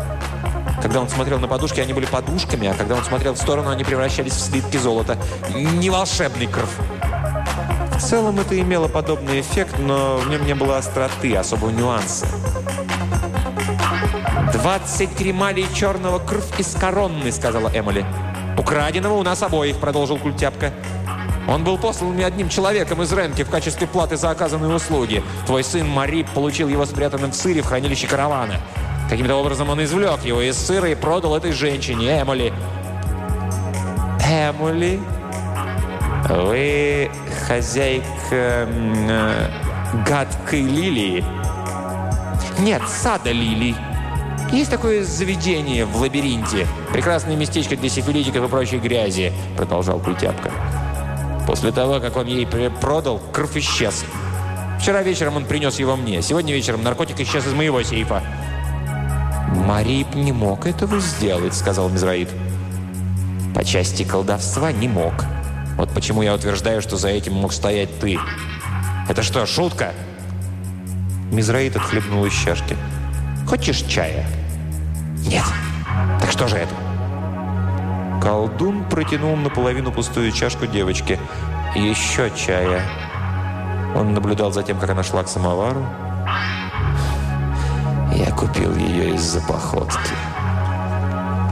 [0.82, 3.84] Когда он смотрел на подушки, они были подушками, а когда он смотрел в сторону, они
[3.84, 5.18] превращались в слитки золота.
[5.54, 6.70] Не волшебный кров.
[7.96, 12.28] В целом это имело подобный эффект, но в нем не было остроты, особого нюанса.
[14.54, 18.06] «Двадцать кремалей черного крв из коронны»,— сказала Эмили.
[18.58, 20.72] «Украденного у нас обоих»,— продолжил Культяпка.
[21.50, 25.22] «Он был послан мне одним человеком из Ренки в качестве платы за оказанные услуги.
[25.46, 28.56] Твой сын Марип получил его спрятанным в сыре в хранилище каравана.
[29.10, 32.54] Каким-то образом он извлек его из сыра и продал этой женщине, Эмули.
[34.22, 35.00] Эмули?
[36.30, 37.10] Вы
[37.48, 39.50] хозяйка э,
[40.06, 41.24] гадкой лилии?
[42.60, 43.76] Нет, сада лилий.
[44.52, 46.68] Есть такое заведение в лабиринте.
[46.94, 50.52] Прекрасное местечко для сифилитиков и прочей грязи, продолжал Культяпка.
[51.46, 54.06] После того, как он ей продал, кровь исчез.
[54.80, 56.22] Вчера вечером он принес его мне.
[56.22, 58.24] Сегодня вечером наркотик исчез из моего сейфа».
[59.66, 62.30] «Марип не мог этого сделать»,— сказал Мизраид.
[63.54, 65.14] «По части колдовства не мог.
[65.78, 68.20] Вот почему я утверждаю, что за этим мог стоять ты.
[69.10, 69.94] Это что, шутка?»
[71.32, 72.78] Мизраид отхлебнул из чашки.
[73.48, 74.26] «Хочешь чая?»
[75.26, 75.46] «Нет».
[76.20, 76.76] «Так что же это?»
[78.22, 81.18] Колдун протянул наполовину пустую чашку девочке.
[81.74, 82.82] «Еще чая».
[83.96, 85.86] Он наблюдал за тем, как она шла к самовару.
[88.14, 90.12] Я купил ее из-за походки.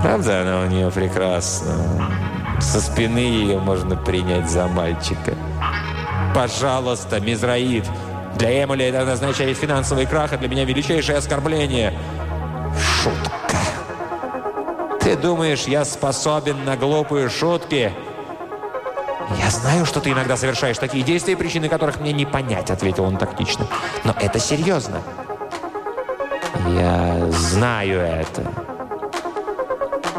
[0.02, 1.76] Правда, она у нее прекрасна.
[2.60, 5.34] Со спины ее можно принять за мальчика.
[6.34, 7.86] Пожалуйста, Мизраид.
[8.36, 11.94] Для Эмили это означает финансовый крах, а для меня величайшее оскорбление.
[13.02, 13.58] Шутка.
[15.00, 17.94] Ты думаешь, я способен на глупые шутки?
[19.40, 23.18] «Я знаю, что ты иногда совершаешь такие действия, причины которых мне не понять»,— ответил он
[23.18, 23.66] тактично.
[24.04, 25.02] «Но это серьезно».
[26.68, 28.44] «Я знаю это».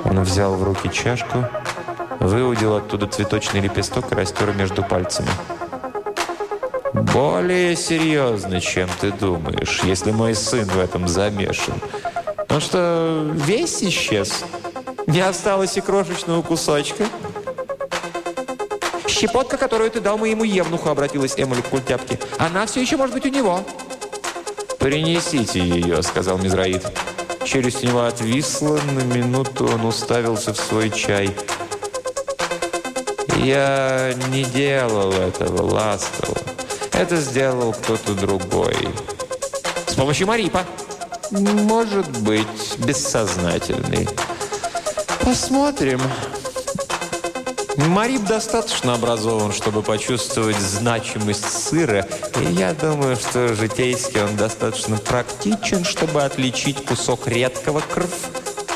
[0.04, 1.44] Он взял в руки чашку,
[2.18, 5.28] выудил оттуда цветочный лепесток и растер между пальцами.
[7.16, 11.80] «Более серьезно, чем ты думаешь, если мой сын в этом замешан.
[12.50, 14.44] Ну что, весь исчез?
[15.06, 17.06] Не осталось и крошечного кусочка?»
[19.08, 22.18] «Щепотка, которую ты дал моему евнуху»,— обратилась Эмили к культяпке.
[22.36, 23.64] «Она все еще может быть у него».
[24.78, 26.84] «Принесите ее»,— сказал Мизраид.
[27.40, 31.30] У него отвисла, на минуту он уставился в свой чай.
[33.38, 36.45] «Я не делал этого, Ластова.
[36.97, 38.76] Это сделал кто-то другой».
[39.86, 40.64] «С помощью Марипа?»
[41.30, 44.09] «Может быть, бессознательный».
[45.24, 46.01] «Посмотрим».
[47.76, 52.09] Марип достаточно образован, чтобы почувствовать значимость сыра,
[52.40, 58.11] и я думаю, что житейски он достаточно практичен, чтобы отличить кусок редкого крв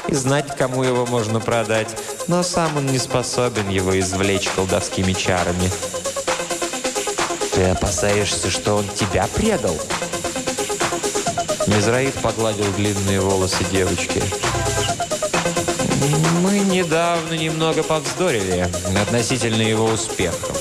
[0.08, 1.88] и знать, кому его можно продать,
[2.28, 5.70] но сам он не способен его извлечь колдовскими чарами.
[7.60, 9.78] «Ты опасаешься, что он тебя предал?»
[11.66, 14.22] Мизраид погладил длинные волосы девочки.
[16.40, 18.66] Мы недавно немного повздорили
[18.98, 20.58] относительно его успехов.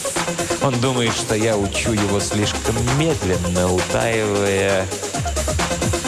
[0.62, 4.86] Он думает, что я учу его слишком медленно, утаивая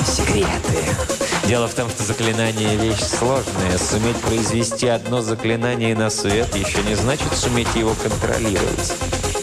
[0.06, 0.94] секреты.
[1.46, 3.78] Дело в том, что заклинание– вещь сложная.
[3.78, 8.92] Суметь произвести одно заклинание на свет еще не значит суметь его контролировать.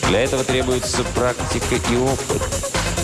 [0.08, 2.42] Для этого требуется практика и опыт.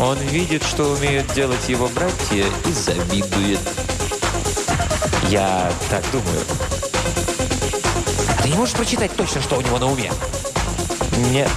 [0.00, 3.60] Он видит, что умеют делать его братья, и завидует.
[5.28, 6.40] Я так думаю.
[8.42, 10.10] Ты не можешь прочитать точно, что у него на уме?
[11.30, 11.50] Нет.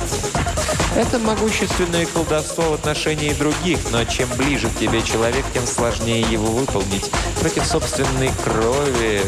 [0.98, 6.48] Это могущественное колдовство в отношении других, но чем ближе к тебе человек, тем сложнее его
[6.48, 7.10] выполнить.
[7.40, 9.22] Против собственной крови...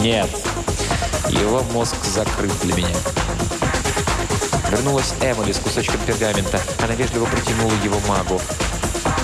[0.00, 0.28] Нет.
[1.30, 2.96] Его мозг закрыт для меня.
[4.70, 6.60] Вернулась Эмили с кусочком пергамента.
[6.82, 8.40] Она вежливо протянула его магу.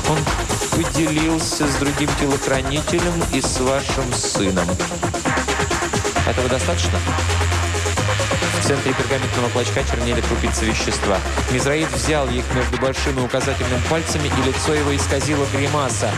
[0.08, 0.18] Он
[0.70, 4.66] поделился с другим телохранителем и с вашим сыном.
[6.28, 6.98] Этого достаточно?
[8.60, 11.18] В центре пергаментного клочка чернели крупицы вещества.
[11.50, 16.10] Мизраид взял их между большим и указательным пальцами, и лицо его исказило гримаса.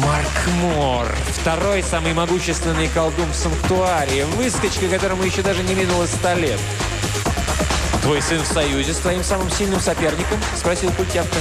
[0.00, 1.06] Марк Мор,
[1.40, 6.58] второй самый могущественный колдун в санктуаре, выскочка, которому еще даже не минуло ста лет.
[8.02, 11.36] «Твой сын в союзе с твоим самым сильным соперником?»– спросил Культявка.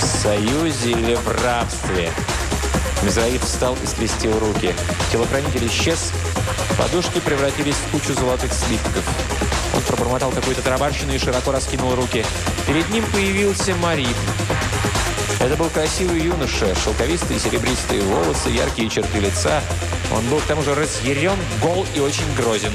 [0.00, 2.12] «В союзе или в рабстве?»
[3.02, 4.72] Мизраид встал и скрестил руки.
[5.10, 6.12] Телохранитель исчез.
[6.78, 9.04] Подушки превратились в кучу золотых слитков.
[9.74, 12.24] Он пробормотал какую-то тарабарщину и широко раскинул руки.
[12.66, 14.16] Перед ним появился Мариб.
[15.40, 19.60] Это был красивый юноша, шелковистые серебристые волосы, яркие черты лица.
[20.12, 22.72] Он был к тому же разъярен, гол и очень грозен.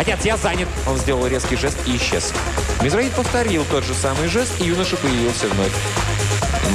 [0.00, 2.32] «Отец, я занят!» Он сделал резкий жест и исчез.
[2.80, 5.72] Мизраид повторил тот же самый жест, и юноша появился вновь.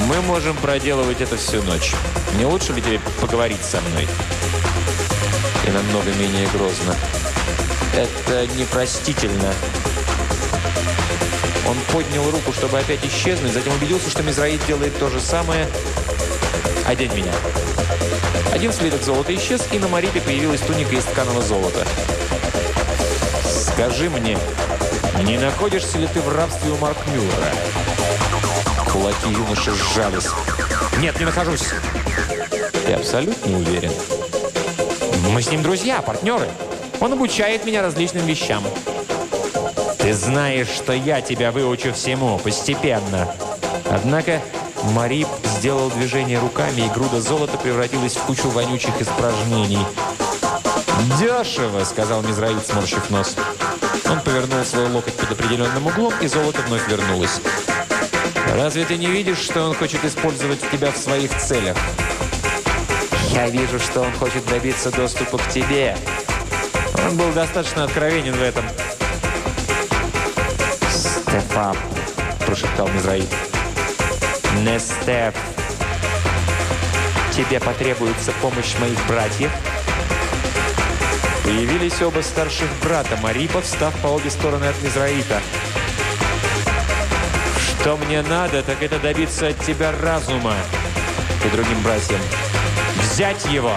[0.08, 1.94] Мы можем проделывать это всю ночь.
[2.38, 4.08] Не лучше ли тебе поговорить со мной?
[5.66, 6.96] И намного менее грозно.
[7.96, 9.52] Это непростительно.
[11.68, 15.68] Он поднял руку, чтобы опять исчезнуть, затем убедился, что Мизраид делает то же самое.
[16.86, 17.34] «Одень меня».
[18.54, 21.88] Один слиток золота исчез, и на Марипе появилась туника из тканого золота.
[23.76, 24.38] «Скажи мне,
[25.24, 27.28] не находишься ли ты в рабстве у Маркмюра?»
[28.90, 30.30] Кулаки юноши сжались.
[31.00, 31.66] «Нет, не нахожусь!»
[32.86, 33.92] «Ты абсолютно уверен?»
[35.30, 36.48] «Мы с ним друзья, партнеры.
[37.02, 38.64] Он обучает меня различным вещам».
[40.00, 43.28] Ты знаешь, что я тебя выучу всему, постепенно.
[43.90, 44.40] Однако
[44.94, 49.86] Марип сделал движение руками, и груда золота превратилась в кучу вонючих испражнений.
[51.20, 53.36] «Дешево!»— сказал Мизраид, сморщив нос.
[54.10, 57.42] Он повернул свой локоть под определенным углом, и золото вновь вернулось.
[58.56, 61.76] «Разве ты не видишь, что он хочет использовать тебя в своих целях?»
[63.32, 65.98] «Я вижу, что он хочет добиться доступа к тебе».
[67.08, 68.64] Он был достаточно откровенен в этом.
[70.90, 71.76] «Стефан»,–
[72.46, 73.28] прошептал Мизраид.
[74.62, 75.34] «Не Стеф.
[77.36, 79.52] Тебе потребуется помощь моих братьев?»
[81.46, 85.40] Появились оба старших брата Марипа, встав по обе стороны от Мизраита.
[87.60, 90.56] «Что мне надо, так это добиться от тебя разума!»
[91.46, 92.20] И другим братьям.
[93.00, 93.74] «Взять его!»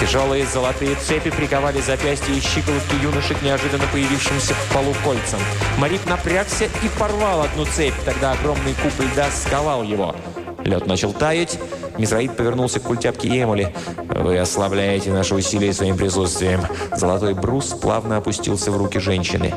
[0.00, 5.40] Тяжелые золотые цепи приковали запястья и щиколотки юноши к неожиданно появившимся в полу кольцам.
[5.78, 10.14] Марик напрягся и порвал одну цепь, тогда огромный куб льда сковал его.
[10.64, 11.58] Лед начал таять,
[11.98, 13.74] Мизраид повернулся к культяпке Эмули.
[14.08, 16.62] «Вы ослабляете наши усилия своим присутствием».
[16.96, 19.54] Золотой брус плавно опустился в руки женщины.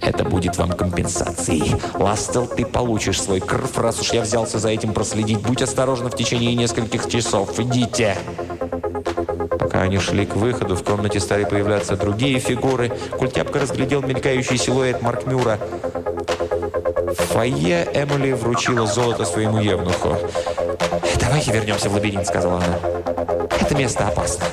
[0.00, 1.76] «Это будет вам компенсацией.
[1.94, 5.40] Ластел, ты получишь свой крв, раз уж я взялся за этим проследить.
[5.42, 7.60] Будь осторожна в течение нескольких часов.
[7.60, 8.16] Идите!»
[9.58, 12.90] Пока они шли к выходу, в комнате стали появляться другие фигуры.
[13.18, 15.58] Культяпка разглядел мелькающий силуэт Маркмюра.
[17.18, 20.16] В фойе Эмили вручила золото своему евнуху.
[21.32, 22.78] «Давайте вернемся в лабиринт»,— сказала она.
[23.58, 24.44] «Это место опасно».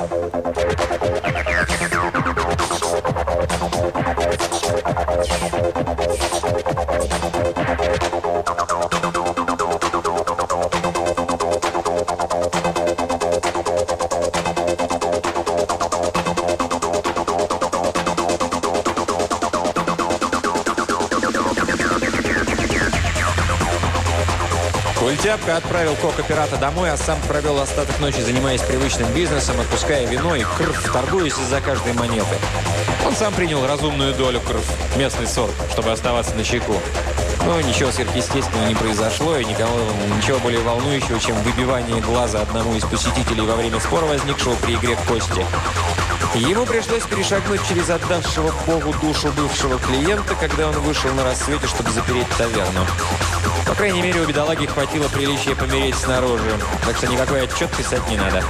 [25.40, 30.44] Тяпка отправил кока-пирата домой, а сам провел остаток ночи, занимаясь привычным бизнесом, отпуская вино и
[30.44, 32.36] крв, торгуясь из-за каждой монеты.
[33.06, 34.66] Он сам принял разумную долю крв,
[34.98, 36.76] местный сорт, чтобы оставаться на чеку.
[37.46, 39.80] Но ничего сверхъестественного не произошло, и никого,
[40.18, 44.96] ничего более волнующего, чем выбивание глаза одному из посетителей во время спора, возникшего при игре
[44.96, 45.46] в кости.
[46.36, 51.92] Ему пришлось перешагнуть через отдавшего Богу душу бывшего клиента, когда он вышел на рассвете, чтобы
[51.92, 52.86] запереть таверну.
[53.80, 56.52] Крайней мере, у бедолаги хватило приличия помереть снаружи,
[56.86, 58.44] так что никакой отчет писать не надо.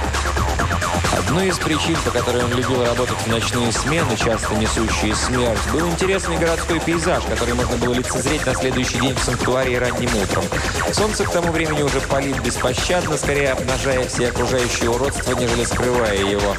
[1.30, 5.88] Одной из причин, по которой он любил работать в ночные смены, часто несущие смерть, был
[5.88, 10.42] интересный городской пейзаж, который можно было лицезреть на следующий день в санктуарии ранним утром.
[10.92, 16.56] Солнце к тому времени уже палит беспощадно, скорее обнажая все окружающие уродства, нежели скрывая его.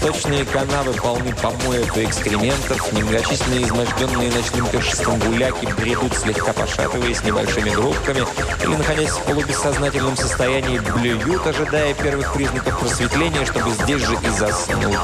[0.00, 7.68] Сточные канавы полны помоев и экскрементов, немногочисленные изможденные ночным пиршеством гуляки бредут, слегка пошатываясь небольшими
[7.68, 8.24] группками
[8.64, 14.98] или, находясь в полубессознательном состоянии, блюют, ожидая первых признаков просветления, чтобы здесь же и заснуть.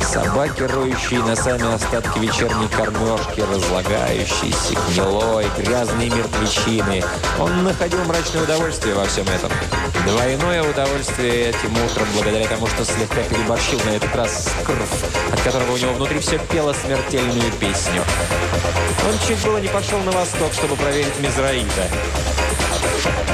[0.00, 7.02] Собаки, роющие носами остатки вечерней кормежки, разлагающиеся, гнилой, грязные мертвечины.
[7.38, 9.50] Он находил мрачное удовольствие во всем этом.
[10.06, 15.40] Двойное удовольствие этим утром, благодаря тому, что слегка переборщил на этот раз с крв, от
[15.40, 18.02] которого у него внутри все пело смертельную песню.
[19.06, 22.45] Он чуть было не пошел на восток, чтобы проверить Мизраида.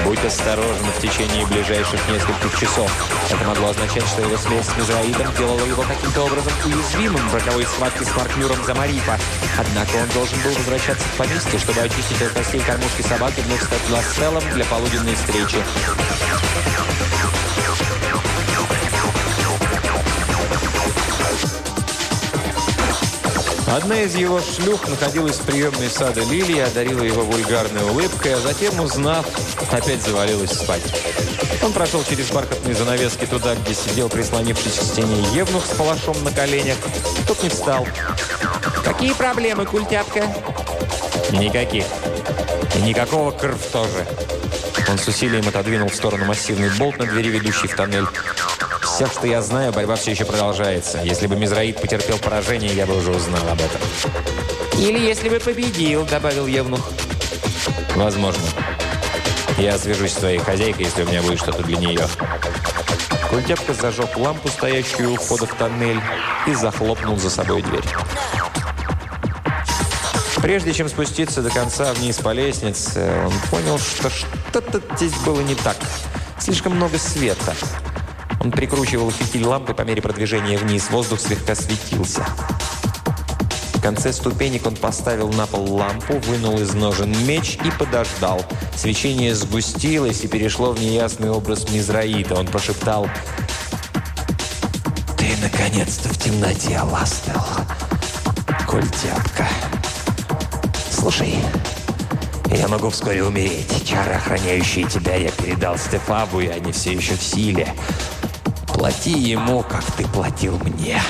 [0.05, 2.91] Будь осторожен в течение ближайших нескольких часов.
[3.31, 7.65] Это могло означать, что его связь с Мизраидом делала его каким-то образом уязвимым в роковой
[7.65, 9.19] схватке с Маркмюром за Марифа.
[9.59, 13.63] Однако он должен был возвращаться в поместье, чтобы очистить от костей кормушки собаки и вновь
[13.63, 15.59] стать ластелом для полуденной встречи.
[23.73, 28.79] Одна из его шлюх находилась в приемной сада Лилии, одарила его вульгарной улыбкой, а затем,
[28.81, 29.25] узнав,
[29.73, 30.83] опять завалилась спать.
[31.63, 36.31] Он прошел через бархатные занавески туда, где сидел, прислонившись к стене Евнух с палашом на
[36.31, 36.77] коленях.
[37.27, 37.87] Тот не встал.
[38.85, 40.27] «Какие проблемы, культяпка?»
[41.31, 41.87] «Никаких.
[42.77, 44.07] И никакого крв тоже».
[44.91, 48.05] Он с усилием отодвинул в сторону массивный болт на двери, ведущий в тоннель
[48.93, 51.01] все, что я знаю, борьба все еще продолжается.
[51.03, 53.81] Если бы Мизраид потерпел поражение, я бы уже узнал об этом.
[54.79, 56.91] «Или если бы победил»,— добавил Евнух.
[57.97, 58.43] «Возможно.
[59.57, 62.07] Я свяжусь с твоей хозяйкой, если у меня будет что-то для нее».
[63.31, 66.01] Культяпка зажег лампу, стоящую у входа в тоннель,
[66.47, 67.85] и захлопнул за собой дверь.
[70.43, 75.55] Прежде чем спуститься до конца вниз по лестнице, он понял, что что-то здесь было не
[75.55, 75.77] так.
[76.39, 77.55] Слишком много света.
[78.43, 80.91] Он прикручивал фитиль лампы по мере продвижения вниз.
[80.91, 82.27] Воздух слегка светился.
[83.81, 88.45] конце ступенек он поставил на пол лампу, вынул из ножен меч и подождал.
[88.77, 92.35] Свечение сгустилось и перешло в неясный образ Мизраита.
[92.35, 93.09] Он прошептал
[95.17, 97.45] «Ты наконец-то в темноте, Ластел,
[98.67, 99.47] культяпка.
[100.91, 101.37] Слушай,
[102.51, 103.87] я могу вскоре умереть.
[103.87, 107.73] Чары, охраняющие тебя, я передал Стефабу, и они все еще в силе.
[108.83, 111.01] Плати ему, как ты платил мне».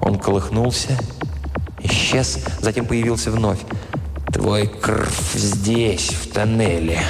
[0.00, 0.96] Он колыхнулся,
[1.80, 3.58] исчез, затем появился вновь.
[4.32, 7.00] «Твой кровь здесь, в тоннеле.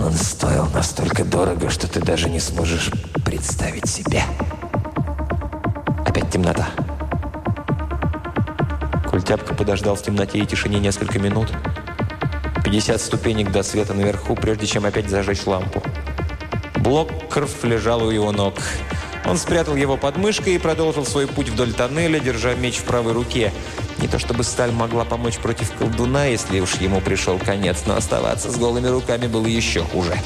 [0.00, 2.90] Он стоил настолько дорого, что ты даже не сможешь
[3.24, 4.24] представить себе».
[6.04, 6.68] Опять темнота.
[9.08, 11.52] Культяпка подождал в темноте и тишине несколько минут.
[12.64, 15.80] 50 ступенек до света наверху, прежде чем опять зажечь лампу.
[16.80, 18.54] Блок крв лежал у его ног.
[19.26, 23.12] Он спрятал его под мышкой и продолжил свой путь вдоль тоннеля, держа меч в правой
[23.12, 23.52] руке.
[23.98, 28.50] Не то чтобы сталь могла помочь против колдуна, если уж ему пришел конец, но оставаться
[28.50, 30.18] с голыми руками было еще хуже.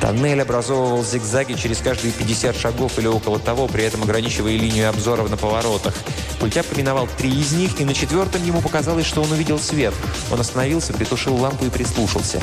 [0.00, 5.28] Тоннель образовывал зигзаги через каждые 50 шагов или около того, при этом ограничивая линию обзоров
[5.28, 5.94] на поворотах.
[6.38, 9.94] Пультяп миновал три из них, и на четвертом ему показалось, что он увидел свет.
[10.30, 12.40] Он остановился, притушил лампу и прислушался.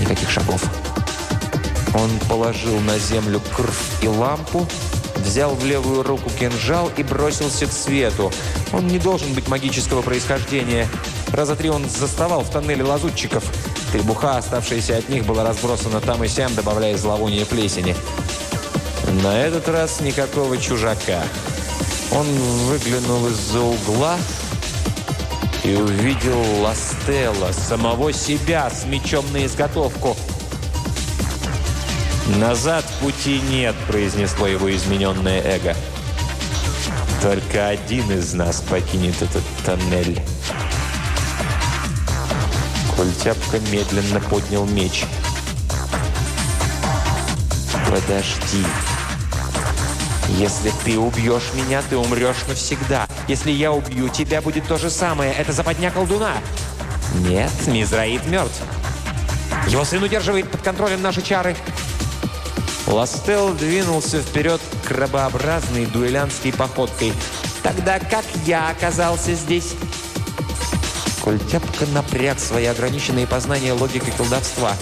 [0.00, 0.62] Никаких шагов.
[1.98, 4.66] Он положил на землю крв и лампу,
[5.16, 8.30] взял в левую руку кинжал и бросился к свету.
[8.72, 10.88] Он не должен быть магического происхождения.
[11.32, 13.44] Раза три он заставал в тоннеле лазутчиков.
[13.92, 17.96] Требуха, оставшаяся от них, была разбросана там и сям, добавляя зловоние плесени.
[19.22, 21.22] На этот раз никакого чужака.
[22.12, 22.26] Он
[22.66, 24.18] выглянул из-за угла
[25.64, 30.14] и увидел Ластелла, самого себя, с мечом на изготовку–
[32.26, 35.76] «Назад пути нет»,– произнесло его измененное эго.
[37.22, 40.20] «Только один из нас покинет этот тоннель».
[42.96, 45.04] Культяпка медленно поднял меч.
[47.88, 48.64] «Подожди.
[50.30, 53.06] Если ты убьешь меня, ты умрешь навсегда.
[53.28, 55.32] Если я убью тебя, будет то же самое.
[55.32, 56.32] Это западня колдуна».
[57.20, 58.60] «Нет, Мизраид мертв.
[59.68, 61.56] Его сын удерживает под контролем наши чары».
[62.86, 67.12] Ластел двинулся вперед крабообразной дуэлянской походкой.
[67.62, 69.74] «Тогда как я оказался здесь?»
[71.20, 74.72] Культяпка напряг свои ограниченные познания логики колдовства.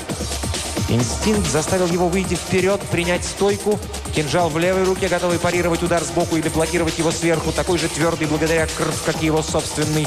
[0.90, 3.80] Инстинкт заставил его выйти вперед, принять стойку.
[4.14, 8.28] Кинжал в левой руке, готовый парировать удар сбоку или блокировать его сверху, такой же твердый
[8.28, 10.06] благодаря крв, как и его собственный.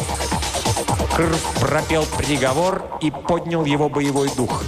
[1.15, 4.63] Крв пропел приговор и поднял его боевой дух.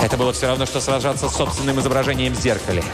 [0.00, 2.84] Это было все равно, что сражаться с собственным изображением в зеркале.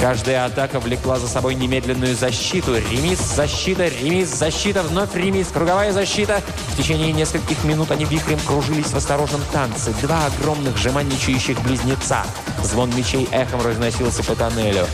[0.00, 2.76] Каждая атака влекла за собой немедленную защиту.
[2.76, 6.42] Ремис, защита, ремис, защита, вновь ремис, круговая защита.
[6.68, 9.94] В течение нескольких минут они вихрем кружились в осторожном танце.
[10.02, 12.24] Два огромных жеманничающих близнеца.
[12.62, 14.86] Звон мечей эхом разносился по тоннелю.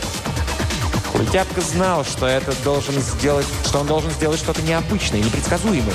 [1.11, 5.93] Культяпка знал, что это должен сделать, что он должен сделать что-то необычное, непредсказуемое.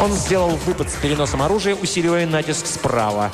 [0.00, 3.30] Он сделал выпад с переносом оружия, усиливая натиск справа.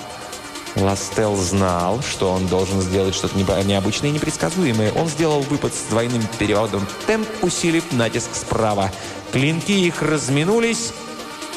[0.77, 4.93] Ластел знал, что он должен сделать что-то необычное и непредсказуемое.
[4.93, 8.91] Он сделал выпад с двойным переводом темп, усилив натиск справа.
[9.33, 10.93] Клинки их разминулись.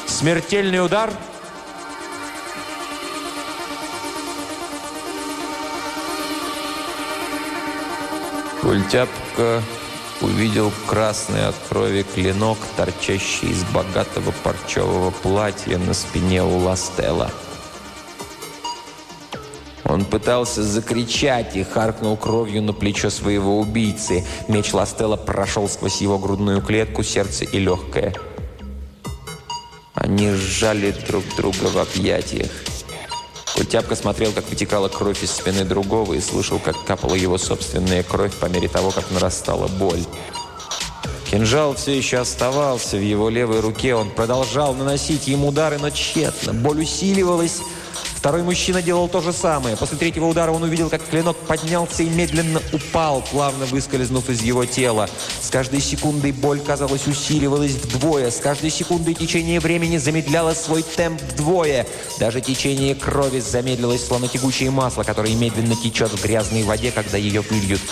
[0.06, 1.10] Смертельный удар.
[8.60, 9.62] Культяпка
[10.20, 17.30] увидел красный от крови клинок, торчащий из богатого парчевого платья на спине у Ластела.
[19.84, 24.24] Он пытался закричать и харкнул кровью на плечо своего убийцы.
[24.48, 28.14] Меч Ластелла прошел сквозь его грудную клетку, сердце и легкое.
[29.94, 32.50] Они сжали друг друга в объятиях.
[33.54, 38.34] Кутяпка смотрел, как вытекала кровь из спины другого и слышал, как капала его собственная кровь
[38.34, 40.02] по мере того, как нарастала боль.
[41.30, 43.94] Кинжал все еще оставался в его левой руке.
[43.94, 46.52] Он продолжал наносить ему удары, но тщетно.
[46.52, 47.60] Боль усиливалась.
[48.24, 49.76] Второй мужчина делал то же самое.
[49.76, 54.64] После третьего удара он увидел, как клинок поднялся и медленно упал, плавно выскользнув из его
[54.64, 55.10] тела.
[55.42, 58.30] С каждой секундой боль, казалось, усиливалась вдвое.
[58.30, 61.86] С каждой секундой течение времени замедляло свой темп вдвое.
[62.18, 67.42] Даже течение крови замедлилось, словно тягучее масло, которое медленно течет в грязной воде, когда ее
[67.42, 67.82] выльют.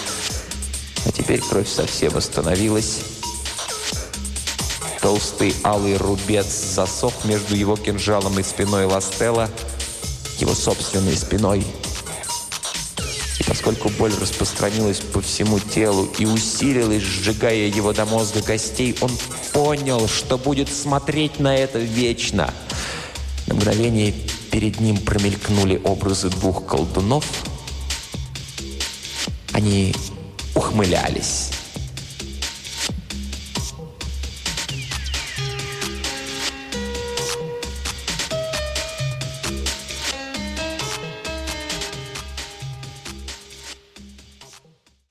[1.04, 3.00] А теперь кровь совсем остановилась.
[5.02, 9.50] Толстый алый рубец засох между его кинжалом и спиной Ластелла,
[10.42, 11.64] его собственной спиной.
[13.38, 19.10] И поскольку боль распространилась по всему телу и усилилась, сжигая его до мозга костей, он
[19.52, 22.52] понял, что будет смотреть на это вечно.
[23.46, 24.12] На мгновение
[24.50, 27.24] перед ним промелькнули образы двух колдунов.
[29.52, 29.94] Они
[30.54, 31.50] ухмылялись.